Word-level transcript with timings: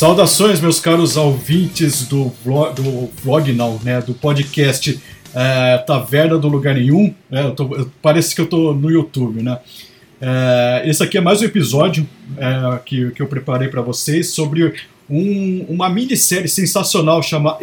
Saudações, 0.00 0.62
meus 0.62 0.80
caros 0.80 1.18
ouvintes 1.18 2.06
do 2.06 2.32
vlog, 2.42 2.74
do 2.74 3.10
vlog 3.22 3.52
não, 3.52 3.78
né, 3.84 4.00
do 4.00 4.14
podcast 4.14 4.98
é, 5.34 5.76
Taverna 5.76 6.38
do 6.38 6.48
Lugar 6.48 6.74
Nenhum. 6.74 7.14
Né, 7.28 7.44
eu 7.44 7.50
tô, 7.54 7.76
eu, 7.76 7.92
parece 8.00 8.34
que 8.34 8.40
eu 8.40 8.46
tô 8.46 8.72
no 8.72 8.90
YouTube, 8.90 9.42
né? 9.42 9.58
É, 10.18 10.84
esse 10.86 11.02
aqui 11.02 11.18
é 11.18 11.20
mais 11.20 11.42
um 11.42 11.44
episódio 11.44 12.08
é, 12.38 12.78
que, 12.78 13.10
que 13.10 13.20
eu 13.20 13.26
preparei 13.26 13.68
para 13.68 13.82
vocês 13.82 14.30
sobre 14.30 14.72
um, 15.06 15.66
uma 15.68 15.90
minissérie 15.90 16.48
sensacional 16.48 17.22
chama 17.22 17.58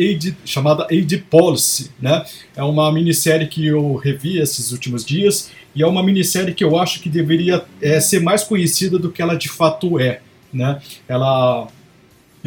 chamada 0.46 0.86
Aid 0.92 1.18
Policy. 1.32 1.90
Né? 2.00 2.24
É 2.56 2.62
uma 2.62 2.92
minissérie 2.92 3.48
que 3.48 3.66
eu 3.66 3.96
revi 3.96 4.38
esses 4.38 4.72
últimos 4.72 5.04
dias 5.04 5.50
e 5.74 5.82
é 5.82 5.88
uma 5.88 6.04
minissérie 6.04 6.54
que 6.54 6.64
eu 6.64 6.78
acho 6.78 7.00
que 7.00 7.10
deveria 7.10 7.66
é, 7.82 8.00
ser 8.00 8.22
mais 8.22 8.44
conhecida 8.44 9.00
do 9.00 9.12
que 9.12 9.24
ela 9.24 9.34
de 9.34 9.50
fato 9.50 10.00
é. 10.00 10.22
Né? 10.54 10.80
Ela 11.08 11.68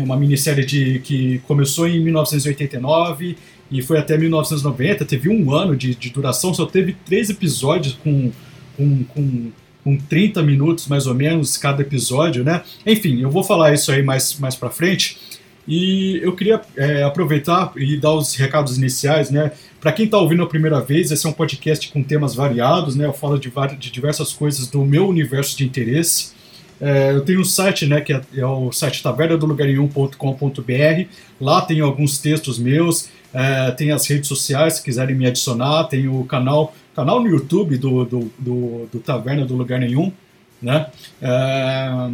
é 0.01 0.05
uma 0.05 0.17
minissérie 0.17 0.65
de, 0.65 0.99
que 1.01 1.39
começou 1.47 1.87
em 1.87 2.01
1989 2.01 3.37
e 3.71 3.83
foi 3.83 3.99
até 3.99 4.19
1990, 4.19 5.05
teve 5.05 5.29
um 5.29 5.53
ano 5.55 5.77
de, 5.77 5.95
de 5.95 6.11
duração, 6.11 6.53
só 6.53 6.67
teve 6.67 6.97
três 7.05 7.31
episódios 7.31 7.95
com, 8.03 8.33
com, 8.77 9.05
com 9.05 9.51
com 9.83 9.97
30 9.97 10.43
minutos 10.43 10.87
mais 10.87 11.07
ou 11.07 11.15
menos 11.15 11.57
cada 11.57 11.83
episódio, 11.83 12.45
né? 12.45 12.63
Enfim, 12.85 13.23
eu 13.23 13.31
vou 13.31 13.43
falar 13.43 13.73
isso 13.73 13.91
aí 13.91 14.03
mais, 14.03 14.39
mais 14.39 14.55
pra 14.55 14.71
frente. 14.71 15.19
E 15.67 16.19
eu 16.23 16.35
queria 16.35 16.61
é, 16.77 17.03
aproveitar 17.03 17.73
e 17.77 17.97
dar 17.97 18.13
os 18.13 18.35
recados 18.35 18.77
iniciais, 18.77 19.31
né? 19.31 19.53
Para 19.81 19.93
quem 19.93 20.05
está 20.05 20.19
ouvindo 20.19 20.43
a 20.43 20.47
primeira 20.47 20.81
vez, 20.81 21.11
esse 21.11 21.27
é 21.27 21.29
um 21.31 21.33
podcast 21.33 21.91
com 21.91 22.03
temas 22.03 22.35
variados, 22.35 22.97
né? 22.97 23.07
Eu 23.07 23.13
falo 23.13 23.39
de, 23.39 23.51
de 23.79 23.91
diversas 23.91 24.33
coisas 24.33 24.67
do 24.67 24.85
meu 24.85 25.09
universo 25.09 25.57
de 25.57 25.65
interesse. 25.65 26.33
É, 26.81 27.13
eu 27.13 27.23
tenho 27.23 27.41
um 27.41 27.45
site, 27.45 27.87
né, 27.87 28.01
que 28.01 28.13
é, 28.13 28.21
é 28.37 28.47
o 28.47 28.73
site 28.73 29.03
tavernadolugarenhum.com.br. 29.03 31.09
Lá 31.41 31.61
tem 31.61 31.81
alguns 31.81 32.19
textos 32.19 32.59
meus, 32.59 33.09
é, 33.35 33.71
tem 33.73 33.91
as 33.91 34.07
redes 34.07 34.29
sociais, 34.29 34.75
se 34.75 34.83
quiserem 34.83 35.15
me 35.15 35.27
adicionar, 35.27 35.85
tem 35.85 36.09
o 36.09 36.25
canal 36.25 36.75
canal 36.95 37.21
no 37.21 37.29
YouTube 37.29 37.79
do, 37.79 38.05
do, 38.05 38.33
do, 38.39 38.89
do 38.93 39.01
Taverna 39.01 39.47
do 39.47 39.57
Lugar 39.57 39.79
Nenhum, 39.79 40.13
né? 40.61 40.87
É, 41.23 42.11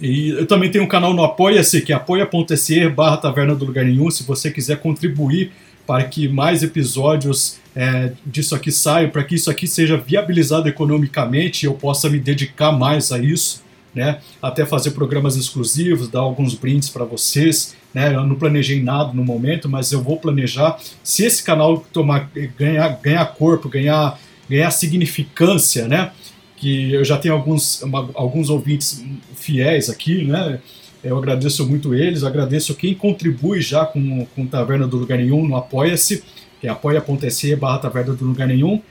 e 0.00 0.30
eu 0.30 0.46
também 0.46 0.70
tenho 0.70 0.84
um 0.84 0.88
canal 0.88 1.12
no 1.12 1.24
Apoia-se, 1.24 1.80
que 1.80 1.92
é 1.92 1.96
apoia.se 1.96 2.88
barra 2.88 3.16
Taverna 3.16 3.54
do 3.54 3.64
Lugar 3.64 3.84
Nenhum, 3.84 4.10
se 4.10 4.22
você 4.22 4.50
quiser 4.50 4.80
contribuir 4.80 5.52
para 5.86 6.04
que 6.04 6.28
mais 6.28 6.62
episódios 6.62 7.58
é, 7.74 8.12
disso 8.24 8.54
aqui 8.54 8.70
saiam, 8.70 9.10
para 9.10 9.24
que 9.24 9.34
isso 9.34 9.50
aqui 9.50 9.66
seja 9.66 9.96
viabilizado 9.96 10.68
economicamente 10.68 11.64
e 11.64 11.66
eu 11.66 11.74
possa 11.74 12.10
me 12.10 12.18
dedicar 12.18 12.72
mais 12.72 13.10
a 13.10 13.18
isso, 13.18 13.64
né? 13.94 14.20
Até 14.40 14.64
fazer 14.64 14.92
programas 14.92 15.36
exclusivos, 15.36 16.08
dar 16.08 16.20
alguns 16.20 16.54
brindes 16.54 16.88
para 16.88 17.04
vocês, 17.04 17.76
né? 17.92 18.14
Eu 18.14 18.24
não 18.24 18.36
planejei 18.36 18.82
nada 18.82 19.12
no 19.12 19.24
momento, 19.24 19.68
mas 19.68 19.92
eu 19.92 20.02
vou 20.02 20.18
planejar. 20.18 20.78
Se 21.02 21.24
esse 21.24 21.42
canal 21.42 21.84
tomar, 21.92 22.30
ganhar, 22.56 22.88
ganhar 23.00 23.26
corpo, 23.26 23.68
ganhar, 23.68 24.18
ganhar 24.48 24.70
significância, 24.70 25.88
né? 25.88 26.12
Que 26.56 26.92
eu 26.92 27.04
já 27.04 27.16
tenho 27.16 27.34
alguns, 27.34 27.82
alguns 28.14 28.50
ouvintes 28.50 29.04
fiéis 29.34 29.88
aqui, 29.88 30.24
né? 30.24 30.60
Eu 31.02 31.16
agradeço 31.16 31.66
muito 31.66 31.94
eles, 31.94 32.24
agradeço 32.24 32.74
quem 32.74 32.92
contribui 32.94 33.60
já 33.60 33.84
com, 33.86 34.26
com 34.34 34.46
Taverna 34.46 34.86
do 34.86 34.96
Lugar 34.96 35.18
Nenhum 35.18 35.46
no 35.46 35.56
Apoia-se, 35.56 36.24
que 36.60 36.66
é 36.66 36.70
apoia.se 36.70 37.54
barra 37.54 37.78
Taverna 37.78 38.14
do 38.14 38.24
Lugar 38.24 38.48
Nenhum. 38.48 38.82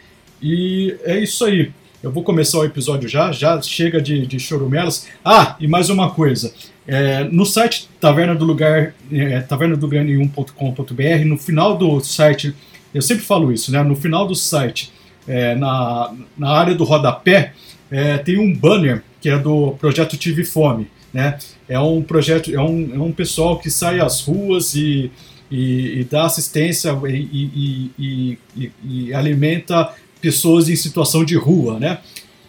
E 0.41 0.95
é 1.03 1.19
isso 1.19 1.43
aí. 1.43 1.71
Eu 2.07 2.11
vou 2.13 2.23
começar 2.23 2.59
o 2.59 2.63
episódio 2.63 3.09
já, 3.09 3.33
já 3.33 3.61
chega 3.61 4.01
de, 4.01 4.25
de 4.25 4.39
chorumelas. 4.39 5.07
Ah, 5.25 5.57
e 5.59 5.67
mais 5.67 5.89
uma 5.89 6.09
coisa. 6.09 6.53
É, 6.87 7.25
no 7.25 7.45
site 7.45 7.89
Taverna 7.99 8.33
do 8.33 8.45
Lugar, 8.45 8.93
é, 9.11 9.41
tavernadolugarnenhum.com.br, 9.41 11.25
no 11.25 11.37
final 11.37 11.77
do 11.77 11.99
site, 11.99 12.55
eu 12.93 13.01
sempre 13.01 13.25
falo 13.25 13.51
isso, 13.51 13.73
né? 13.73 13.83
No 13.83 13.93
final 13.93 14.25
do 14.25 14.35
site, 14.35 14.93
é, 15.27 15.53
na, 15.55 16.13
na 16.37 16.49
área 16.49 16.73
do 16.73 16.85
rodapé, 16.85 17.51
é, 17.91 18.17
tem 18.19 18.39
um 18.39 18.55
banner 18.55 19.03
que 19.19 19.27
é 19.27 19.37
do 19.37 19.71
projeto 19.71 20.15
Tive 20.15 20.45
Fome. 20.45 20.87
Né? 21.13 21.37
É 21.67 21.77
um 21.77 22.01
projeto, 22.01 22.55
é 22.55 22.61
um, 22.61 22.89
é 22.95 22.99
um 22.99 23.11
pessoal 23.11 23.59
que 23.59 23.69
sai 23.69 23.99
às 23.99 24.21
ruas 24.21 24.75
e, 24.75 25.11
e, 25.51 25.99
e 25.99 26.03
dá 26.05 26.23
assistência 26.23 26.97
e, 27.05 27.91
e, 27.99 28.39
e 28.85 29.13
alimenta 29.13 29.93
pessoas 30.21 30.69
em 30.69 30.75
situação 30.75 31.23
de 31.23 31.35
rua, 31.35 31.79
né? 31.79 31.99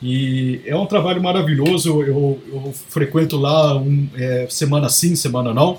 E 0.02 0.60
é 0.64 0.76
um 0.76 0.86
trabalho 0.86 1.22
maravilhoso. 1.22 2.02
Eu, 2.02 2.40
eu 2.52 2.72
frequento 2.88 3.36
lá 3.36 3.76
um, 3.76 4.08
é, 4.14 4.46
semana 4.48 4.88
sim, 4.88 5.16
semana 5.16 5.52
não. 5.52 5.78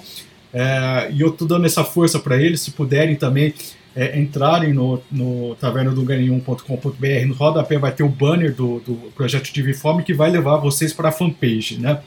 É, 0.53 1.09
e 1.11 1.21
eu 1.21 1.29
estou 1.29 1.47
dando 1.47 1.65
essa 1.65 1.83
força 1.83 2.19
para 2.19 2.41
eles. 2.41 2.61
Se 2.61 2.71
puderem 2.71 3.15
também 3.15 3.53
é, 3.95 4.19
entrarem 4.19 4.73
no, 4.73 5.01
no 5.11 5.55
tavernadoganhum.com.br, 5.55 7.27
no 7.27 7.33
rodapé 7.33 7.77
vai 7.77 7.91
ter 7.91 8.03
o 8.03 8.09
banner 8.09 8.53
do, 8.53 8.79
do 8.79 8.93
projeto 9.15 9.51
de 9.51 9.73
Fome 9.73 10.03
que 10.03 10.13
vai 10.13 10.29
levar 10.29 10.57
vocês 10.57 10.93
para 10.93 11.09
a 11.09 11.11
fanpage, 11.11 11.79
né? 11.79 11.99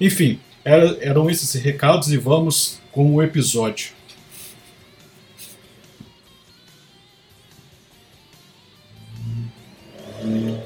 Enfim, 0.00 0.38
era, 0.64 0.96
eram 1.00 1.28
esses 1.28 1.52
recados 1.54 2.10
e 2.12 2.16
vamos 2.16 2.80
com 2.90 3.14
o 3.14 3.22
episódio. 3.22 3.99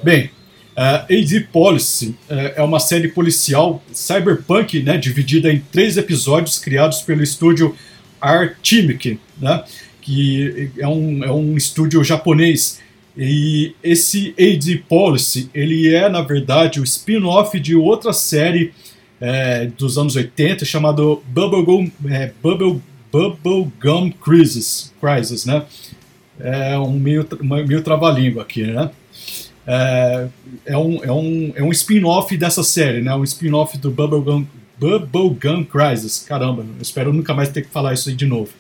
Bem, 0.03 0.31
uh, 0.77 1.05
AD 1.11 1.41
Policy 1.53 2.17
uh, 2.29 2.53
é 2.57 2.63
uma 2.63 2.81
série 2.81 3.09
policial 3.09 3.83
cyberpunk, 3.93 4.83
né, 4.83 4.99
dividida 4.99 5.53
em 5.53 5.61
três 5.73 5.97
episódios 5.97 6.59
criados 6.59 7.03
pelo 7.03 7.23
estúdio 7.23 7.75
Artimic, 8.21 9.19
né, 9.41 9.65
que 10.01 10.71
é 10.79 10.89
um, 10.89 11.25
é 11.25 11.33
um 11.33 11.57
estúdio 11.57 12.03
japonês. 12.03 12.81
E 13.17 13.75
esse 13.83 14.35
AD 14.39 14.85
Policy, 14.89 15.49
ele 15.55 15.95
é, 15.95 16.09
na 16.09 16.21
verdade, 16.21 16.81
o 16.81 16.85
spin-off 16.85 17.59
de 17.61 17.77
outra 17.77 18.13
série 18.13 18.73
é, 19.21 19.67
dos 19.67 19.97
anos 19.97 20.17
80 20.17 20.65
chamado 20.65 21.23
Bubblegum, 21.29 21.91
é, 22.11 22.33
Bubble, 22.43 22.83
Bubblegum 23.13 24.11
Crisis, 24.11 24.93
Crisis, 25.01 25.47
né? 25.47 25.63
É 26.41 26.77
um 26.77 26.99
meio, 26.99 27.25
meio 27.41 27.81
trava-língua 27.83 28.43
aqui, 28.43 28.65
né? 28.65 28.91
É, 29.67 30.29
é 30.67 30.77
um, 30.77 31.05
é 31.05 31.13
um, 31.13 31.53
é 31.57 31.63
um 31.63 31.71
spin-off 31.71 32.37
dessa 32.37 32.63
série, 32.63 33.01
né? 33.01 33.15
Um 33.15 33.25
spin-off 33.25 33.79
do 33.79 33.91
Bubblegum, 33.91 34.47
Bubblegum 34.79 35.65
Crisis. 35.65 36.25
Caramba, 36.27 36.65
espero 36.81 37.13
nunca 37.13 37.33
mais 37.35 37.49
ter 37.49 37.63
que 37.63 37.69
falar 37.69 37.95
isso 37.95 38.09
aí 38.09 38.15
de 38.15 38.27
novo. 38.27 38.51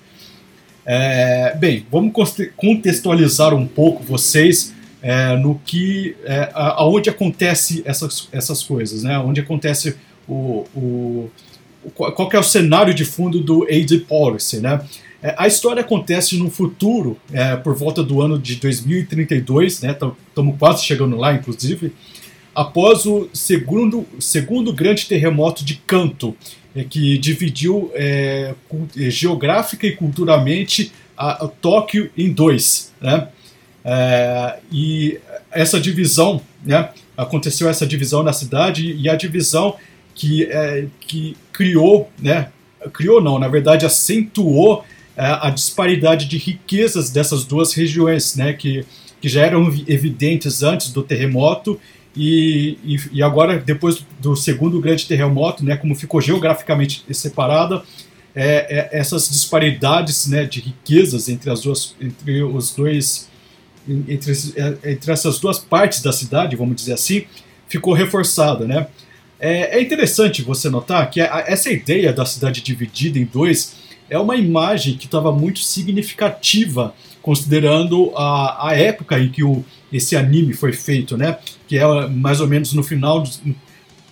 É, 0.86 1.56
bem, 1.56 1.86
vamos 1.90 2.12
contextualizar 2.56 3.54
um 3.54 3.66
pouco 3.66 4.02
vocês 4.02 4.74
é, 5.02 5.36
no 5.36 5.60
que, 5.64 6.16
é, 6.24 6.50
aonde 6.54 7.10
acontece 7.10 7.82
essas, 7.84 8.28
essas 8.32 8.62
coisas, 8.62 9.02
né? 9.02 9.18
Onde 9.18 9.40
acontece 9.40 9.96
o, 10.26 10.66
o, 10.74 11.30
qual 11.94 12.30
é 12.32 12.38
o 12.38 12.42
cenário 12.42 12.94
de 12.94 13.04
fundo 13.04 13.40
do 13.40 13.64
AD 13.64 13.98
Policy, 14.08 14.60
né? 14.60 14.80
É, 15.24 15.34
a 15.38 15.46
história 15.46 15.80
acontece 15.80 16.36
no 16.36 16.50
futuro, 16.50 17.18
é, 17.32 17.56
por 17.56 17.74
volta 17.74 18.02
do 18.02 18.20
ano 18.20 18.38
de 18.38 18.56
2032, 18.56 19.80
né? 19.80 19.96
Estamos 20.28 20.58
quase 20.58 20.84
chegando 20.84 21.16
lá, 21.16 21.32
inclusive, 21.32 21.94
após 22.54 23.06
o 23.06 23.30
segundo, 23.32 24.06
segundo 24.20 24.70
grande 24.70 25.06
terremoto 25.06 25.64
de 25.64 25.76
Kanto, 25.86 26.36
é, 26.76 26.84
que 26.84 27.16
dividiu 27.16 27.90
é, 27.94 28.52
é, 28.98 29.10
geográfica 29.10 29.86
e 29.86 29.96
culturalmente 29.96 30.92
a, 31.16 31.46
a 31.46 31.48
Tóquio 31.48 32.10
em 32.18 32.30
dois, 32.30 32.92
né? 33.00 33.28
É, 33.82 34.58
e 34.70 35.18
essa 35.50 35.80
divisão, 35.80 36.38
né? 36.62 36.90
Aconteceu 37.16 37.66
essa 37.66 37.86
divisão 37.86 38.22
na 38.22 38.34
cidade 38.34 38.92
e 38.92 39.08
a 39.08 39.14
divisão 39.14 39.76
que, 40.14 40.48
que 41.00 41.34
criou, 41.50 42.10
né? 42.20 42.48
Criou 42.92 43.22
não, 43.22 43.38
na 43.38 43.48
verdade 43.48 43.86
acentuou 43.86 44.84
a 45.16 45.50
disparidade 45.50 46.26
de 46.26 46.36
riquezas 46.36 47.10
dessas 47.10 47.44
duas 47.44 47.72
regiões, 47.72 48.34
né, 48.34 48.52
que, 48.52 48.84
que 49.20 49.28
já 49.28 49.42
eram 49.42 49.66
evidentes 49.86 50.62
antes 50.62 50.90
do 50.90 51.02
terremoto 51.02 51.78
e, 52.16 52.78
e, 52.84 52.96
e, 53.12 53.22
agora, 53.22 53.58
depois 53.58 54.04
do 54.20 54.36
segundo 54.36 54.80
grande 54.80 55.06
terremoto, 55.06 55.64
né, 55.64 55.76
como 55.76 55.94
ficou 55.94 56.20
geograficamente 56.20 57.04
separada, 57.10 57.82
é, 58.34 58.90
é, 58.92 58.98
essas 58.98 59.28
disparidades 59.28 60.28
né, 60.28 60.44
de 60.44 60.60
riquezas 60.60 61.28
entre 61.28 61.50
as 61.50 61.62
duas, 61.62 61.94
entre 62.00 62.42
os 62.42 62.74
dois, 62.74 63.28
entre, 63.88 64.32
é, 64.56 64.92
entre 64.92 65.12
essas 65.12 65.38
duas 65.38 65.58
partes 65.58 66.02
da 66.02 66.12
cidade, 66.12 66.54
vamos 66.54 66.76
dizer 66.76 66.92
assim, 66.92 67.24
ficou 67.68 67.92
reforçada, 67.92 68.66
né? 68.66 68.86
É, 69.40 69.78
é 69.78 69.82
interessante 69.82 70.42
você 70.42 70.70
notar 70.70 71.10
que 71.10 71.20
essa 71.20 71.70
ideia 71.70 72.12
da 72.12 72.24
cidade 72.24 72.62
dividida 72.62 73.18
em 73.18 73.24
dois 73.24 73.74
é 74.08 74.18
uma 74.18 74.36
imagem 74.36 74.96
que 74.96 75.06
estava 75.06 75.32
muito 75.32 75.60
significativa, 75.60 76.94
considerando 77.22 78.12
a, 78.16 78.68
a 78.68 78.76
época 78.76 79.18
em 79.18 79.30
que 79.30 79.42
o, 79.42 79.64
esse 79.92 80.16
anime 80.16 80.52
foi 80.52 80.72
feito, 80.72 81.16
né? 81.16 81.38
Que 81.66 81.78
é 81.78 82.08
mais 82.08 82.40
ou 82.40 82.46
menos 82.46 82.72
no 82.72 82.82
final, 82.82 83.24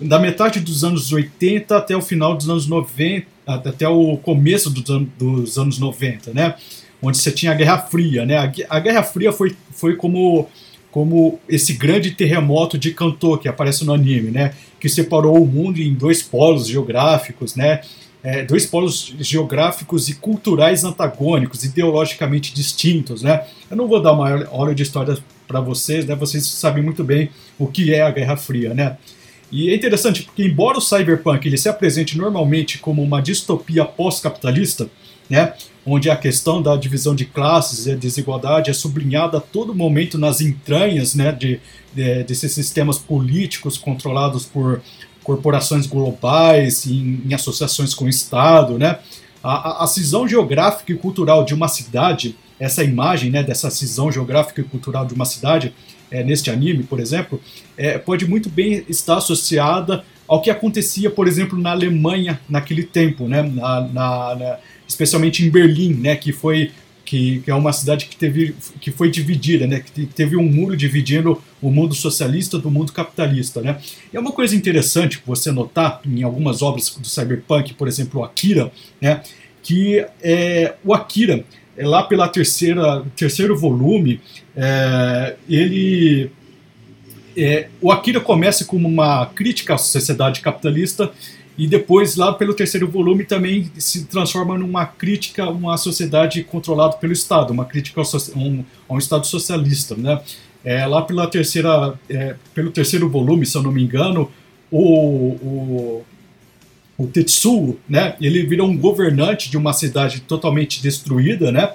da 0.00 0.18
metade 0.18 0.60
dos 0.60 0.82
anos 0.84 1.12
80 1.12 1.76
até 1.76 1.96
o 1.96 2.02
final 2.02 2.36
dos 2.36 2.48
anos 2.48 2.66
90, 2.66 3.26
até 3.46 3.88
o 3.88 4.16
começo 4.16 4.70
dos, 4.70 4.88
an 4.90 5.06
dos 5.18 5.58
anos 5.58 5.78
90, 5.78 6.32
né? 6.32 6.54
Onde 7.00 7.18
você 7.18 7.32
tinha 7.32 7.52
a 7.52 7.54
Guerra 7.54 7.78
Fria, 7.78 8.24
né? 8.24 8.38
A, 8.38 8.76
a 8.76 8.80
Guerra 8.80 9.02
Fria 9.02 9.32
foi, 9.32 9.56
foi 9.72 9.96
como 9.96 10.48
como 10.92 11.40
esse 11.48 11.72
grande 11.72 12.10
terremoto 12.10 12.76
de 12.76 12.92
Kanto 12.92 13.38
que 13.38 13.48
aparece 13.48 13.82
no 13.82 13.94
anime, 13.94 14.30
né? 14.30 14.52
Que 14.78 14.90
separou 14.90 15.42
o 15.42 15.46
mundo 15.46 15.80
em 15.80 15.94
dois 15.94 16.22
polos 16.22 16.68
geográficos, 16.68 17.56
né? 17.56 17.80
É, 18.24 18.44
dois 18.44 18.64
polos 18.64 19.14
geográficos 19.18 20.08
e 20.08 20.14
culturais 20.14 20.84
antagônicos, 20.84 21.64
ideologicamente 21.64 22.54
distintos, 22.54 23.22
né? 23.22 23.44
Eu 23.68 23.76
não 23.76 23.88
vou 23.88 24.00
dar 24.00 24.12
uma 24.12 24.48
hora 24.50 24.74
de 24.74 24.82
história 24.82 25.18
para 25.48 25.60
vocês, 25.60 26.06
né? 26.06 26.14
Vocês 26.14 26.46
sabem 26.46 26.84
muito 26.84 27.02
bem 27.02 27.30
o 27.58 27.66
que 27.66 27.92
é 27.92 28.02
a 28.02 28.10
Guerra 28.10 28.36
Fria, 28.36 28.72
né? 28.74 28.96
E 29.50 29.70
é 29.70 29.74
interessante 29.74 30.22
porque 30.22 30.44
embora 30.44 30.78
o 30.78 30.80
cyberpunk 30.80 31.46
ele 31.46 31.58
se 31.58 31.68
apresente 31.68 32.16
normalmente 32.16 32.78
como 32.78 33.02
uma 33.02 33.20
distopia 33.20 33.84
pós-capitalista, 33.84 34.88
né? 35.28 35.52
onde 35.84 36.08
a 36.08 36.16
questão 36.16 36.62
da 36.62 36.76
divisão 36.76 37.14
de 37.14 37.24
classes 37.24 37.86
e 37.86 37.92
a 37.92 37.96
desigualdade 37.96 38.70
é 38.70 38.72
sublinhada 38.72 39.38
a 39.38 39.40
todo 39.40 39.74
momento 39.74 40.16
nas 40.16 40.40
entranhas 40.40 41.14
né, 41.14 41.32
de, 41.32 41.60
de, 41.92 42.22
desses 42.24 42.52
sistemas 42.52 42.98
políticos 42.98 43.76
controlados 43.76 44.46
por 44.46 44.80
corporações 45.22 45.86
globais, 45.86 46.86
em, 46.86 47.22
em 47.24 47.34
associações 47.34 47.94
com 47.94 48.04
o 48.04 48.08
Estado. 48.08 48.78
Né? 48.78 48.98
A, 49.42 49.82
a, 49.82 49.84
a, 49.84 49.86
cisão 49.86 50.26
geográfica 50.26 50.92
e 50.92 50.96
cultural 50.96 51.44
de 51.44 51.54
uma 51.54 51.68
cidade, 51.68 52.36
essa 52.58 52.84
imagem 52.84 53.30
né, 53.30 53.42
dessa 53.42 53.70
cisão 53.70 54.10
geográfica 54.10 54.60
e 54.60 54.64
cultural 54.64 55.04
de 55.06 55.14
uma 55.14 55.24
cidade, 55.24 55.74
é, 56.10 56.22
neste 56.22 56.50
anime, 56.50 56.82
por 56.82 57.00
exemplo, 57.00 57.40
é, 57.76 57.96
pode 57.98 58.28
muito 58.28 58.50
bem 58.50 58.84
estar 58.88 59.16
associada 59.16 60.04
ao 60.28 60.42
que 60.42 60.50
acontecia, 60.50 61.10
por 61.10 61.26
exemplo, 61.26 61.58
na 61.58 61.70
Alemanha 61.70 62.40
naquele 62.48 62.84
tempo, 62.84 63.26
né? 63.26 63.42
na, 63.42 63.80
na, 63.80 64.34
na 64.34 64.58
especialmente 64.86 65.44
em 65.44 65.50
Berlim, 65.50 65.94
né, 65.94 66.16
que 66.16 66.32
foi 66.32 66.70
que, 67.12 67.42
é 67.46 67.54
uma 67.54 67.74
cidade 67.74 68.06
que 68.06 68.16
teve 68.16 68.54
que 68.80 68.90
foi 68.90 69.10
dividida, 69.10 69.66
né, 69.66 69.80
que 69.80 70.06
teve 70.06 70.34
um 70.34 70.44
muro 70.44 70.74
dividindo 70.74 71.42
o 71.60 71.70
mundo 71.70 71.94
socialista 71.94 72.58
do 72.58 72.70
mundo 72.70 72.90
capitalista, 72.90 73.60
né. 73.60 73.78
E 74.10 74.16
é 74.16 74.20
uma 74.20 74.32
coisa 74.32 74.56
interessante 74.56 75.22
você 75.26 75.52
notar 75.52 76.00
em 76.06 76.22
algumas 76.22 76.62
obras 76.62 76.88
do 76.88 77.06
cyberpunk, 77.06 77.74
por 77.74 77.86
exemplo, 77.86 78.22
o 78.22 78.24
Akira, 78.24 78.72
né, 78.98 79.20
que 79.62 80.02
é, 80.22 80.74
o 80.82 80.94
Akira 80.94 81.44
é 81.76 81.86
lá 81.86 82.02
pela 82.02 82.26
terceira 82.28 83.04
terceiro 83.14 83.58
volume, 83.58 84.18
é, 84.56 85.36
ele 85.46 86.30
é, 87.36 87.68
o 87.78 87.92
Akira 87.92 88.20
começa 88.20 88.64
como 88.64 88.88
uma 88.88 89.26
crítica 89.26 89.74
à 89.74 89.78
sociedade 89.78 90.40
capitalista 90.40 91.12
e 91.56 91.66
depois, 91.66 92.16
lá 92.16 92.32
pelo 92.32 92.54
terceiro 92.54 92.88
volume, 92.88 93.24
também 93.24 93.70
se 93.76 94.06
transforma 94.06 94.56
numa 94.56 94.86
crítica 94.86 95.44
a 95.44 95.50
uma 95.50 95.76
sociedade 95.76 96.42
controlada 96.44 96.96
pelo 96.96 97.12
Estado, 97.12 97.52
uma 97.52 97.64
crítica 97.64 98.00
ao, 98.00 98.06
um, 98.90 98.98
Estado 98.98 99.26
socialista. 99.26 99.94
Né? 99.94 100.20
É, 100.64 100.86
lá 100.86 101.02
pela 101.02 101.26
terceira, 101.26 101.94
é, 102.08 102.36
pelo 102.54 102.70
terceiro 102.70 103.08
volume, 103.08 103.44
se 103.44 103.56
eu 103.56 103.62
não 103.62 103.70
me 103.70 103.82
engano, 103.82 104.30
o, 104.70 104.80
o, 104.80 106.04
o 106.96 107.06
Tetsuo, 107.06 107.78
né, 107.86 108.16
ele 108.18 108.46
vira 108.46 108.64
um 108.64 108.76
governante 108.76 109.50
de 109.50 109.58
uma 109.58 109.74
cidade 109.74 110.20
totalmente 110.22 110.82
destruída, 110.82 111.52
né, 111.52 111.70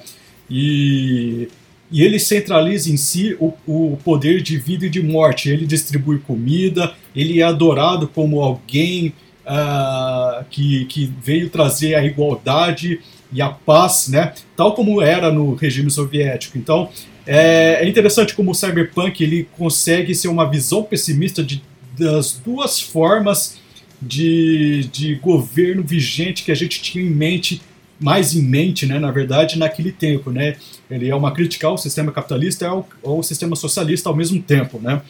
e, 0.50 1.50
e 1.92 2.02
ele 2.02 2.18
centraliza 2.18 2.92
em 2.92 2.98
si 2.98 3.38
o, 3.40 3.54
o 3.68 3.98
poder 4.04 4.42
de 4.42 4.58
vida 4.58 4.88
e 4.88 4.90
de 4.90 5.04
morte. 5.04 5.50
Ele 5.50 5.68
distribui 5.68 6.18
comida, 6.18 6.94
ele 7.16 7.42
é 7.42 7.44
adorado 7.44 8.08
como 8.08 8.42
alguém 8.42 9.14
uh, 9.48 10.44
que, 10.50 10.86
que 10.86 11.12
veio 11.24 11.50
trazer 11.50 11.96
a 11.96 12.06
igualdade 12.06 13.00
e 13.32 13.42
a 13.42 13.50
paz, 13.50 14.08
né? 14.10 14.34
Tal 14.56 14.74
como 14.74 15.02
era 15.02 15.32
no 15.32 15.56
regime 15.56 15.90
soviético. 15.90 16.58
Então, 16.58 16.90
é, 17.26 17.84
é 17.84 17.88
interessante 17.88 18.36
como 18.36 18.52
o 18.52 18.56
cyberpunk 18.56 19.24
ele 19.24 19.48
consegue 19.58 20.14
ser 20.14 20.28
uma 20.28 20.50
visão 20.50 20.84
pessimista 20.84 21.44
de, 21.44 21.62
das 21.98 22.34
duas 22.34 22.80
formas 22.80 23.58
de, 24.02 24.88
de 24.92 25.16
governo 25.16 25.84
vigente 25.84 26.44
que 26.44 26.52
a 26.52 26.56
gente 26.56 26.82
tinha 26.82 27.04
em 27.04 27.10
mente 27.10 27.62
mais 28.00 28.36
em 28.36 28.44
mente, 28.44 28.86
né, 28.86 29.00
na 29.00 29.10
verdade, 29.10 29.58
naquele 29.58 29.92
tempo, 29.92 30.30
né? 30.30 30.56
Ele 30.90 31.10
é 31.10 31.16
uma 31.16 31.32
crítica 31.32 31.66
ao 31.66 31.80
sistema 31.80 32.12
capitalista 32.12 32.68
ao, 32.68 32.88
ao 33.04 33.24
sistema 33.24 33.56
socialista 33.56 34.08
ao 34.08 34.16
mesmo 34.16 34.40
tempo, 34.40 34.80
né? 34.80 35.02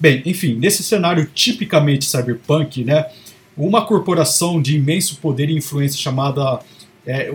Bem, 0.00 0.22
enfim, 0.24 0.54
nesse 0.54 0.82
cenário 0.82 1.28
tipicamente 1.34 2.06
cyberpunk, 2.06 2.82
né, 2.82 3.04
uma 3.56 3.84
corporação 3.84 4.60
de 4.60 4.76
imenso 4.76 5.16
poder 5.16 5.50
e 5.50 5.56
influência 5.56 5.98
chamada 5.98 6.60
é, 7.06 7.32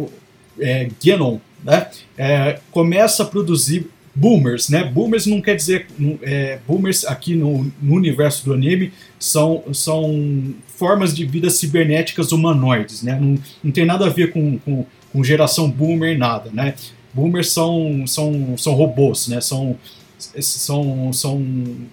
é, 0.59 0.89
Genon, 1.00 1.38
né, 1.63 1.89
é, 2.17 2.59
começa 2.71 3.23
a 3.23 3.25
produzir 3.25 3.88
boomers, 4.15 4.69
né? 4.69 4.83
Boomers 4.83 5.25
não 5.25 5.41
quer 5.41 5.56
dizer 5.56 5.88
é, 6.21 6.57
boomers 6.65 7.03
aqui 7.03 7.35
no, 7.35 7.69
no, 7.81 7.95
universo 7.95 8.45
do 8.45 8.53
anime 8.53 8.94
são, 9.19 9.63
são 9.73 10.53
formas 10.67 11.13
de 11.13 11.25
vida 11.25 11.50
cibernéticas 11.50 12.31
humanoides, 12.31 13.03
né? 13.03 13.19
Não, 13.19 13.38
não 13.62 13.71
tem 13.71 13.85
nada 13.85 14.06
a 14.06 14.09
ver 14.09 14.31
com, 14.31 14.57
com, 14.59 14.85
com 15.12 15.23
geração 15.23 15.69
boomer 15.69 16.17
nada, 16.17 16.50
né? 16.53 16.75
Boomers 17.13 17.51
são, 17.51 18.07
são, 18.07 18.57
são 18.57 18.73
robôs, 18.73 19.27
né? 19.27 19.41
São 19.41 19.77
são 20.17 21.12
são 21.12 21.45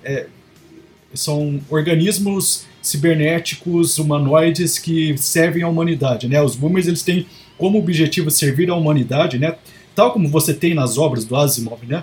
é, 0.04 0.26
são 1.12 1.60
organismos 1.68 2.66
cibernéticos 2.82 3.98
humanoides 3.98 4.78
que 4.78 5.16
servem 5.16 5.62
à 5.62 5.68
humanidade, 5.68 6.28
né? 6.28 6.42
Os 6.42 6.56
boomers 6.56 6.88
eles 6.88 7.02
têm 7.02 7.26
como 7.56 7.78
objetivo 7.78 8.30
servir 8.30 8.68
à 8.70 8.74
humanidade, 8.74 9.38
né? 9.38 9.54
Tal 9.94 10.12
como 10.12 10.28
você 10.28 10.52
tem 10.52 10.74
nas 10.74 10.98
obras 10.98 11.24
do 11.24 11.36
Asimov, 11.36 11.86
né? 11.86 12.02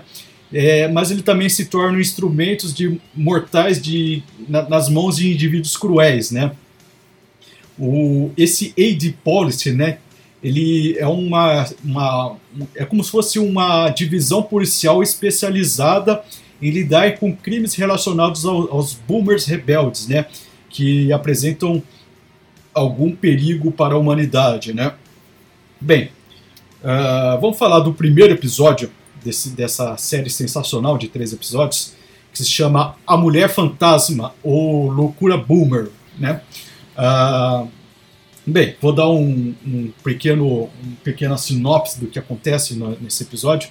É, 0.52 0.88
mas 0.88 1.10
ele 1.10 1.22
também 1.22 1.48
se 1.48 1.66
tornam 1.66 2.00
instrumentos 2.00 2.74
de 2.74 2.98
mortais 3.14 3.80
de, 3.80 4.22
na, 4.48 4.68
nas 4.68 4.88
mãos 4.88 5.16
de 5.16 5.32
indivíduos 5.32 5.76
cruéis, 5.76 6.30
né? 6.30 6.52
O, 7.78 8.30
esse 8.36 8.74
AD 8.76 9.16
Policy, 9.22 9.72
né? 9.72 9.98
Ele 10.42 10.96
é 10.98 11.06
uma, 11.06 11.68
uma 11.84 12.36
é 12.74 12.84
como 12.84 13.04
se 13.04 13.10
fosse 13.10 13.38
uma 13.38 13.90
divisão 13.90 14.42
policial 14.42 15.02
especializada 15.02 16.22
em 16.60 16.70
lidar 16.70 17.18
com 17.18 17.34
crimes 17.34 17.74
relacionados 17.74 18.44
ao, 18.44 18.72
aos 18.72 18.94
boomers 18.94 19.44
rebeldes, 19.44 20.08
né? 20.08 20.26
Que 20.70 21.12
apresentam 21.12 21.82
algum 22.72 23.14
perigo 23.14 23.70
para 23.72 23.94
a 23.94 23.98
humanidade, 23.98 24.72
né? 24.72 24.94
Bem, 25.80 26.10
uh, 26.82 27.40
vamos 27.40 27.58
falar 27.58 27.80
do 27.80 27.92
primeiro 27.92 28.32
episódio 28.32 28.90
desse, 29.22 29.50
dessa 29.50 29.96
série 29.96 30.30
sensacional 30.30 30.96
de 30.96 31.08
três 31.08 31.32
episódios, 31.32 31.94
que 32.32 32.38
se 32.38 32.48
chama 32.48 32.96
A 33.06 33.16
Mulher 33.16 33.48
Fantasma 33.48 34.32
ou 34.42 34.88
Loucura 34.88 35.36
Boomer, 35.36 35.90
né? 36.18 36.40
Uh, 36.96 37.68
bem, 38.46 38.76
vou 38.80 38.92
dar 38.92 39.08
um, 39.08 39.54
um, 39.66 39.92
pequeno, 40.04 40.64
um 40.64 40.94
pequena 41.02 41.36
sinopse 41.36 41.98
do 41.98 42.06
que 42.06 42.18
acontece 42.18 42.74
no, 42.74 42.96
nesse 43.00 43.24
episódio. 43.24 43.68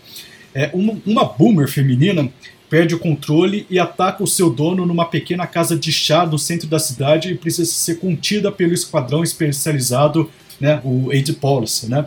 É 0.54 0.72
uma, 0.74 0.98
uma 1.06 1.24
boomer 1.24 1.68
feminina 1.68 2.30
perde 2.70 2.94
o 2.94 3.00
controle 3.00 3.66
e 3.70 3.80
ataca 3.80 4.24
o 4.24 4.28
seu 4.28 4.50
dono 4.50 4.86
numa 4.86 5.06
pequena 5.06 5.48
casa 5.48 5.76
de 5.76 5.92
chá 5.92 6.26
no 6.26 6.38
centro 6.38 6.68
da 6.68 6.80
cidade 6.80 7.32
e 7.32 7.36
precisa 7.36 7.70
ser 7.70 7.96
contida 7.96 8.52
pelo 8.52 8.74
esquadrão 8.74 9.24
especializado, 9.24 10.30
né, 10.60 10.80
o 10.84 11.10
Aid 11.12 11.34
Policy. 11.34 11.90
Né? 11.90 12.06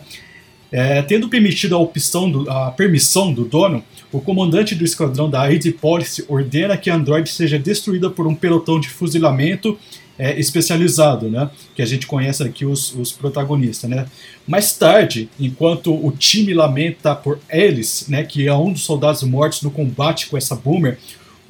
É, 0.70 1.02
tendo 1.02 1.28
permitido 1.28 1.76
a, 1.76 2.28
do, 2.28 2.50
a 2.50 2.70
permissão 2.70 3.32
do 3.32 3.44
dono, 3.44 3.84
o 4.12 4.20
comandante 4.20 4.74
do 4.74 4.84
esquadrão 4.84 5.28
da 5.28 5.42
Aid 5.42 5.70
Policy 5.72 6.24
ordena 6.28 6.76
que 6.76 6.88
a 6.88 6.94
Android 6.94 7.28
seja 7.28 7.58
destruída 7.58 8.08
por 8.08 8.26
um 8.26 8.34
pelotão 8.34 8.78
de 8.78 8.88
fuzilamento 8.88 9.78
é, 10.22 10.38
especializado, 10.38 11.28
né? 11.28 11.50
Que 11.74 11.82
a 11.82 11.84
gente 11.84 12.06
conhece 12.06 12.44
aqui 12.44 12.64
os, 12.64 12.94
os 12.94 13.10
protagonistas, 13.10 13.90
né? 13.90 14.06
Mais 14.46 14.72
tarde, 14.72 15.28
enquanto 15.38 15.92
o 15.92 16.12
time 16.12 16.54
lamenta 16.54 17.12
por 17.12 17.40
Alice, 17.50 18.08
né? 18.08 18.22
Que 18.22 18.46
é 18.46 18.54
um 18.54 18.72
dos 18.72 18.84
soldados 18.84 19.24
mortos 19.24 19.62
no 19.62 19.70
combate 19.72 20.28
com 20.28 20.36
essa 20.36 20.54
boomer, 20.54 20.96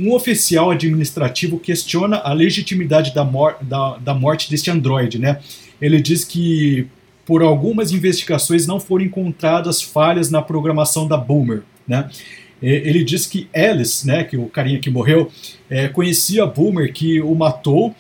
um 0.00 0.14
oficial 0.14 0.70
administrativo 0.70 1.58
questiona 1.58 2.16
a 2.16 2.32
legitimidade 2.32 3.14
da, 3.14 3.22
mor 3.22 3.56
da, 3.60 3.98
da 3.98 4.14
morte 4.14 4.50
deste 4.50 4.70
androide, 4.70 5.18
né? 5.18 5.38
Ele 5.78 6.00
diz 6.00 6.24
que 6.24 6.86
por 7.26 7.42
algumas 7.42 7.92
investigações 7.92 8.66
não 8.66 8.80
foram 8.80 9.04
encontradas 9.04 9.82
falhas 9.82 10.30
na 10.30 10.40
programação 10.40 11.06
da 11.06 11.18
boomer, 11.18 11.62
né? 11.86 12.08
Ele 12.62 13.02
diz 13.02 13.26
que 13.26 13.48
Alice, 13.52 14.06
né, 14.06 14.22
que 14.22 14.36
o 14.36 14.46
carinha 14.46 14.78
que 14.78 14.88
morreu, 14.88 15.28
é, 15.68 15.88
conhecia 15.88 16.46
Boomer 16.46 16.92
que 16.92 17.20
o 17.20 17.34
matou 17.34 17.92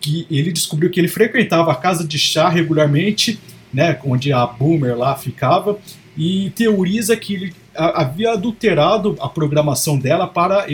que 0.00 0.26
ele 0.30 0.52
descobriu 0.52 0.90
que 0.90 1.00
ele 1.00 1.08
frequentava 1.08 1.72
a 1.72 1.76
casa 1.76 2.06
de 2.06 2.18
chá 2.18 2.48
regularmente, 2.48 3.38
né, 3.72 3.98
onde 4.04 4.32
a 4.32 4.46
Boomer 4.46 4.96
lá 4.96 5.16
ficava, 5.16 5.78
e 6.16 6.50
teoriza 6.50 7.16
que 7.16 7.34
ele 7.34 7.54
havia 7.74 8.32
adulterado 8.32 9.16
a 9.20 9.28
programação 9.28 9.98
dela 9.98 10.26
para 10.26 10.66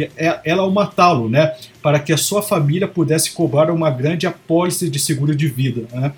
ela 0.45 0.65
o 0.65 0.71
matá-lo, 0.71 1.31
né? 1.31 1.55
Para 1.83 1.99
que 1.99 2.13
a 2.13 2.17
sua 2.17 2.43
família 2.43 2.87
pudesse 2.87 3.33
cobrar 3.33 3.71
uma 3.71 3.91
grande 3.91 4.27
apólice 4.27 4.91
de 4.91 4.99
seguro 4.99 5.35
de 5.35 5.49
vida, 5.49 5.87
né? 5.93 6.13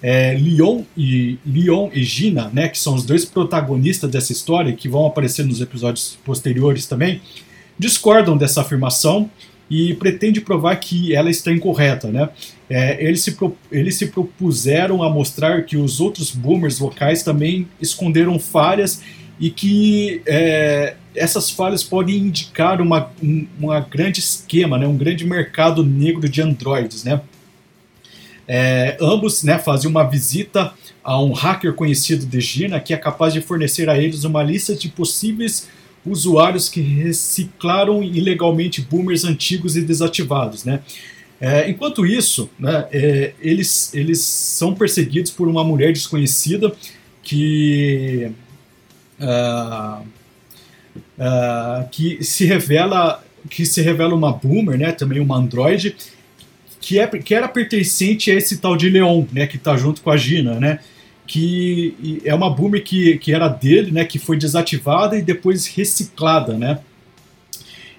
É, 0.00 0.34
Leon 0.34 0.82
e 0.96 1.38
Leon 1.46 1.88
e 1.92 2.02
Gina, 2.02 2.50
né, 2.52 2.68
que 2.68 2.78
são 2.78 2.94
os 2.94 3.04
dois 3.04 3.24
protagonistas 3.24 4.10
dessa 4.10 4.32
história 4.32 4.72
que 4.72 4.88
vão 4.88 5.06
aparecer 5.06 5.44
nos 5.44 5.60
episódios 5.60 6.18
posteriores 6.24 6.86
também, 6.86 7.20
discordam 7.78 8.36
dessa 8.36 8.62
afirmação 8.62 9.30
e 9.72 9.94
pretende 9.94 10.38
provar 10.38 10.76
que 10.76 11.14
ela 11.14 11.30
está 11.30 11.50
incorreta. 11.50 12.08
Né? 12.08 12.28
É, 12.68 13.02
eles, 13.02 13.22
se 13.22 13.34
eles 13.70 13.94
se 13.94 14.08
propuseram 14.08 15.02
a 15.02 15.08
mostrar 15.08 15.62
que 15.62 15.78
os 15.78 15.98
outros 15.98 16.30
boomers 16.30 16.78
locais 16.78 17.22
também 17.22 17.66
esconderam 17.80 18.38
falhas 18.38 19.02
e 19.40 19.48
que 19.48 20.20
é, 20.26 20.94
essas 21.16 21.50
falhas 21.50 21.82
podem 21.82 22.18
indicar 22.18 22.82
uma, 22.82 23.10
um 23.22 23.46
uma 23.58 23.80
grande 23.80 24.20
esquema, 24.20 24.76
né? 24.76 24.86
um 24.86 24.96
grande 24.96 25.26
mercado 25.26 25.82
negro 25.82 26.28
de 26.28 26.42
androides. 26.42 27.02
Né? 27.02 27.22
É, 28.46 28.98
ambos 29.00 29.42
né, 29.42 29.58
faziam 29.58 29.90
uma 29.90 30.04
visita 30.04 30.74
a 31.02 31.18
um 31.18 31.32
hacker 31.32 31.72
conhecido 31.72 32.26
de 32.26 32.40
Gina 32.42 32.78
que 32.78 32.92
é 32.92 32.96
capaz 32.98 33.32
de 33.32 33.40
fornecer 33.40 33.88
a 33.88 33.96
eles 33.96 34.24
uma 34.24 34.42
lista 34.42 34.74
de 34.74 34.90
possíveis 34.90 35.66
usuários 36.04 36.68
que 36.68 36.80
reciclaram 36.80 38.02
ilegalmente 38.02 38.80
boomers 38.80 39.24
antigos 39.24 39.76
e 39.76 39.82
desativados, 39.82 40.64
né? 40.64 40.80
É, 41.40 41.68
enquanto 41.68 42.06
isso, 42.06 42.48
né, 42.56 42.86
é, 42.92 43.32
eles, 43.40 43.92
eles 43.92 44.20
são 44.20 44.74
perseguidos 44.74 45.32
por 45.32 45.48
uma 45.48 45.64
mulher 45.64 45.92
desconhecida 45.92 46.72
que, 47.20 48.30
uh, 49.20 50.06
uh, 51.18 51.88
que 51.90 52.22
se 52.22 52.44
revela 52.44 53.24
que 53.50 53.66
se 53.66 53.82
revela 53.82 54.14
uma 54.14 54.32
boomer, 54.32 54.78
né, 54.78 54.92
também 54.92 55.18
uma 55.18 55.36
androide, 55.36 55.96
que, 56.80 56.98
é, 56.98 57.06
que 57.06 57.34
era 57.34 57.48
pertencente 57.48 58.30
a 58.30 58.34
esse 58.34 58.58
tal 58.58 58.76
de 58.76 58.88
Leon, 58.88 59.24
né, 59.32 59.46
que 59.48 59.56
está 59.56 59.76
junto 59.76 60.00
com 60.00 60.10
a 60.10 60.16
Gina, 60.16 60.60
né? 60.60 60.78
Que 61.26 62.20
é 62.24 62.34
uma 62.34 62.50
boomer 62.50 62.82
que, 62.82 63.16
que 63.18 63.32
era 63.32 63.48
dele, 63.48 63.90
né, 63.90 64.04
que 64.04 64.18
foi 64.18 64.36
desativada 64.36 65.16
e 65.16 65.22
depois 65.22 65.66
reciclada, 65.66 66.56
né. 66.56 66.78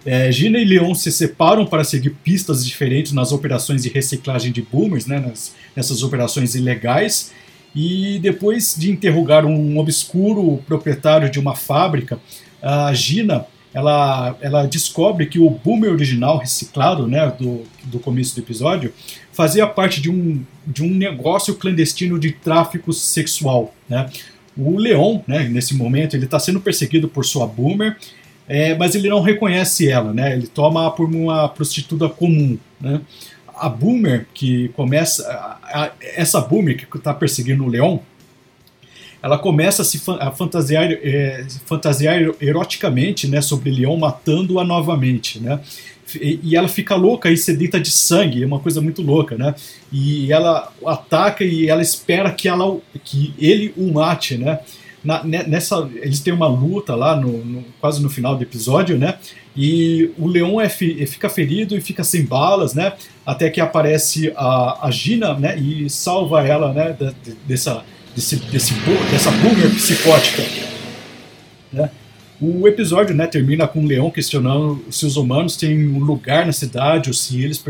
É, 0.05 0.29
Gina 0.31 0.59
e 0.59 0.65
Leon 0.65 0.93
se 0.93 1.11
separam 1.11 1.65
para 1.65 1.83
seguir 1.83 2.09
pistas 2.09 2.65
diferentes 2.65 3.13
nas 3.13 3.31
operações 3.31 3.83
de 3.83 3.89
reciclagem 3.89 4.51
de 4.51 4.61
boomers, 4.61 5.05
né, 5.05 5.19
nas, 5.19 5.55
nessas 5.75 6.03
operações 6.03 6.55
ilegais, 6.55 7.31
e 7.73 8.19
depois 8.19 8.75
de 8.77 8.91
interrogar 8.91 9.45
um 9.45 9.77
obscuro 9.77 10.61
proprietário 10.67 11.29
de 11.29 11.39
uma 11.39 11.55
fábrica, 11.55 12.19
a 12.61 12.93
Gina 12.93 13.45
ela, 13.73 14.37
ela 14.39 14.67
descobre 14.67 15.25
que 15.25 15.39
o 15.39 15.49
boomer 15.49 15.91
original 15.91 16.37
reciclado, 16.37 17.07
né, 17.07 17.33
do, 17.39 17.63
do 17.85 17.99
começo 17.99 18.35
do 18.35 18.41
episódio, 18.41 18.93
fazia 19.31 19.65
parte 19.65 19.99
de 19.99 20.11
um, 20.11 20.43
de 20.65 20.83
um 20.83 20.93
negócio 20.93 21.55
clandestino 21.55 22.19
de 22.19 22.31
tráfico 22.31 22.93
sexual, 22.93 23.73
né. 23.89 24.09
O 24.55 24.77
Leon, 24.77 25.21
né, 25.27 25.49
nesse 25.49 25.73
momento, 25.73 26.15
ele 26.15 26.25
está 26.25 26.37
sendo 26.37 26.61
perseguido 26.61 27.07
por 27.07 27.25
sua 27.25 27.47
boomer, 27.47 27.97
é, 28.47 28.75
mas 28.75 28.93
ele 28.93 29.09
não 29.09 29.21
reconhece 29.21 29.89
ela, 29.89 30.13
né, 30.13 30.33
ele 30.33 30.45
toma 30.45 30.91
por 30.91 31.09
uma 31.09 31.49
prostituta 31.49 32.07
comum, 32.07 32.57
né. 32.79 33.01
A 33.55 33.69
boomer 33.69 34.27
que 34.33 34.69
começa, 34.69 35.27
a, 35.31 35.85
a, 35.85 35.91
essa 36.01 36.41
boomer 36.41 36.75
que 36.75 36.97
está 36.97 37.13
perseguindo 37.13 37.63
o 37.63 37.67
Leon, 37.67 37.97
ela 39.23 39.37
começa 39.39 39.83
a 39.83 39.85
se 39.85 40.01
a 40.19 40.31
fantasiar, 40.31 40.91
é, 40.91 41.45
fantasiar 41.65 42.19
eroticamente 42.41 43.25
né, 43.25 43.39
sobre 43.41 43.71
Leon 43.71 43.95
matando-a 43.95 44.65
novamente. 44.65 45.39
Né? 45.39 45.61
E, 46.21 46.41
e, 46.43 46.55
ela 46.57 46.67
fica 46.67 46.93
louca 46.95 47.31
e 47.31 47.37
sedenta 47.37 47.79
de 47.79 47.89
sangue, 47.89 48.43
é 48.43 48.45
uma 48.45 48.59
coisa 48.59 48.81
muito 48.81 49.01
louca, 49.01 49.37
né? 49.37 49.55
E 49.91 50.31
ela 50.31 50.71
ataca 50.85 51.43
e 51.43 51.69
ela 51.69 51.81
espera 51.81 52.31
que, 52.31 52.49
ela, 52.49 52.77
que 53.03 53.33
ele 53.39 53.73
o 53.77 53.93
mate, 53.93 54.37
né? 54.37 54.59
Na, 55.03 55.23
nessa, 55.23 55.89
eles 55.95 56.19
têm 56.19 56.33
uma 56.33 56.47
luta 56.47 56.93
lá, 56.95 57.15
no, 57.15 57.43
no, 57.43 57.65
quase 57.79 58.01
no 58.01 58.09
final 58.09 58.35
do 58.35 58.43
episódio, 58.43 58.97
né? 58.97 59.17
E 59.55 60.11
o 60.17 60.27
Leon 60.27 60.61
é, 60.61 60.69
fica 60.69 61.29
ferido 61.29 61.75
e 61.77 61.81
fica 61.81 62.03
sem 62.03 62.25
balas, 62.25 62.73
né? 62.73 62.93
Até 63.25 63.49
que 63.49 63.61
aparece 63.61 64.31
a, 64.35 64.85
a 64.87 64.91
Gina, 64.91 65.33
né? 65.33 65.57
E 65.57 65.89
salva 65.89 66.45
ela, 66.45 66.73
né? 66.73 66.95
dessa 67.47 67.83
desse, 68.15 68.37
desse, 68.37 68.73
dessa 69.11 69.31
boomer 69.31 69.69
psicótica. 69.75 70.43
Né? 71.71 71.89
O 72.41 72.67
episódio 72.67 73.15
né, 73.15 73.25
termina 73.27 73.67
com 73.67 73.83
o 73.83 73.87
Leão 73.87 74.11
questionando 74.11 74.83
se 74.89 75.05
os 75.05 75.15
humanos 75.15 75.55
têm 75.55 75.87
um 75.87 75.99
lugar 75.99 76.45
na 76.45 76.51
cidade 76.51 77.09
ou 77.09 77.13
se 77.13 77.41
eles 77.41 77.63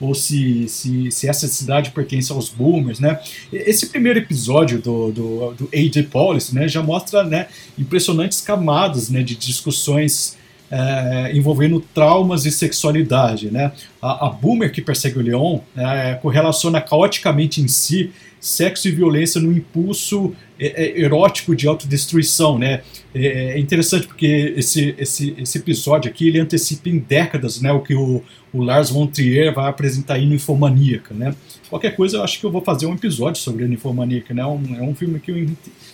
ou 0.00 0.14
se, 0.14 0.66
se, 0.66 1.10
se 1.10 1.28
essa 1.28 1.46
cidade 1.46 1.90
pertence 1.90 2.32
aos 2.32 2.48
boomers, 2.48 2.98
né? 2.98 3.20
Esse 3.52 3.86
primeiro 3.86 4.18
episódio 4.18 4.80
do, 4.80 5.12
do, 5.12 5.54
do 5.54 5.68
AJ 5.74 6.06
Policy, 6.10 6.54
né, 6.54 6.66
já 6.66 6.82
mostra 6.82 7.22
né, 7.22 7.48
impressionantes 7.78 8.40
camadas 8.40 9.10
né, 9.10 9.22
de 9.22 9.36
discussões 9.36 10.38
é, 10.70 11.32
envolvendo 11.34 11.80
traumas 11.92 12.46
e 12.46 12.50
sexualidade, 12.50 13.50
né? 13.50 13.72
A, 14.00 14.28
a 14.28 14.30
boomer 14.30 14.72
que 14.72 14.80
persegue 14.80 15.18
o 15.18 15.22
Leon 15.22 15.58
é, 15.76 16.14
correlaciona 16.14 16.80
caoticamente 16.80 17.60
em 17.60 17.68
si 17.68 18.10
sexo 18.40 18.88
e 18.88 18.90
violência 18.90 19.40
no 19.40 19.52
impulso 19.52 20.34
é, 20.58 20.84
é, 20.84 21.00
erótico 21.00 21.54
de 21.54 21.68
autodestruição, 21.68 22.58
né? 22.58 22.82
É, 23.14 23.54
é 23.54 23.58
interessante 23.58 24.06
porque 24.06 24.54
esse, 24.56 24.94
esse, 24.98 25.34
esse 25.38 25.58
episódio 25.58 26.10
aqui 26.10 26.28
ele 26.28 26.40
antecipa 26.40 26.88
em 26.88 26.98
décadas, 26.98 27.60
né, 27.60 27.72
o 27.72 27.80
que 27.80 27.94
o, 27.94 28.22
o 28.52 28.62
Lars 28.62 28.90
von 28.90 29.06
Trier 29.06 29.52
vai 29.52 29.68
apresentar 29.68 30.18
em 30.18 30.28
Ninfomaníaca, 30.28 31.14
né? 31.14 31.34
Qualquer 31.68 31.94
coisa 31.94 32.16
eu 32.16 32.22
acho 32.22 32.40
que 32.40 32.46
eu 32.46 32.50
vou 32.50 32.62
fazer 32.62 32.86
um 32.86 32.94
episódio 32.94 33.40
sobre 33.40 33.64
a 33.64 33.68
Ninfomaníaca, 33.68 34.34
né? 34.34 34.44
Um, 34.44 34.76
é 34.76 34.82
um 34.82 34.94
filme 34.94 35.20
que 35.20 35.30
eu, 35.30 35.46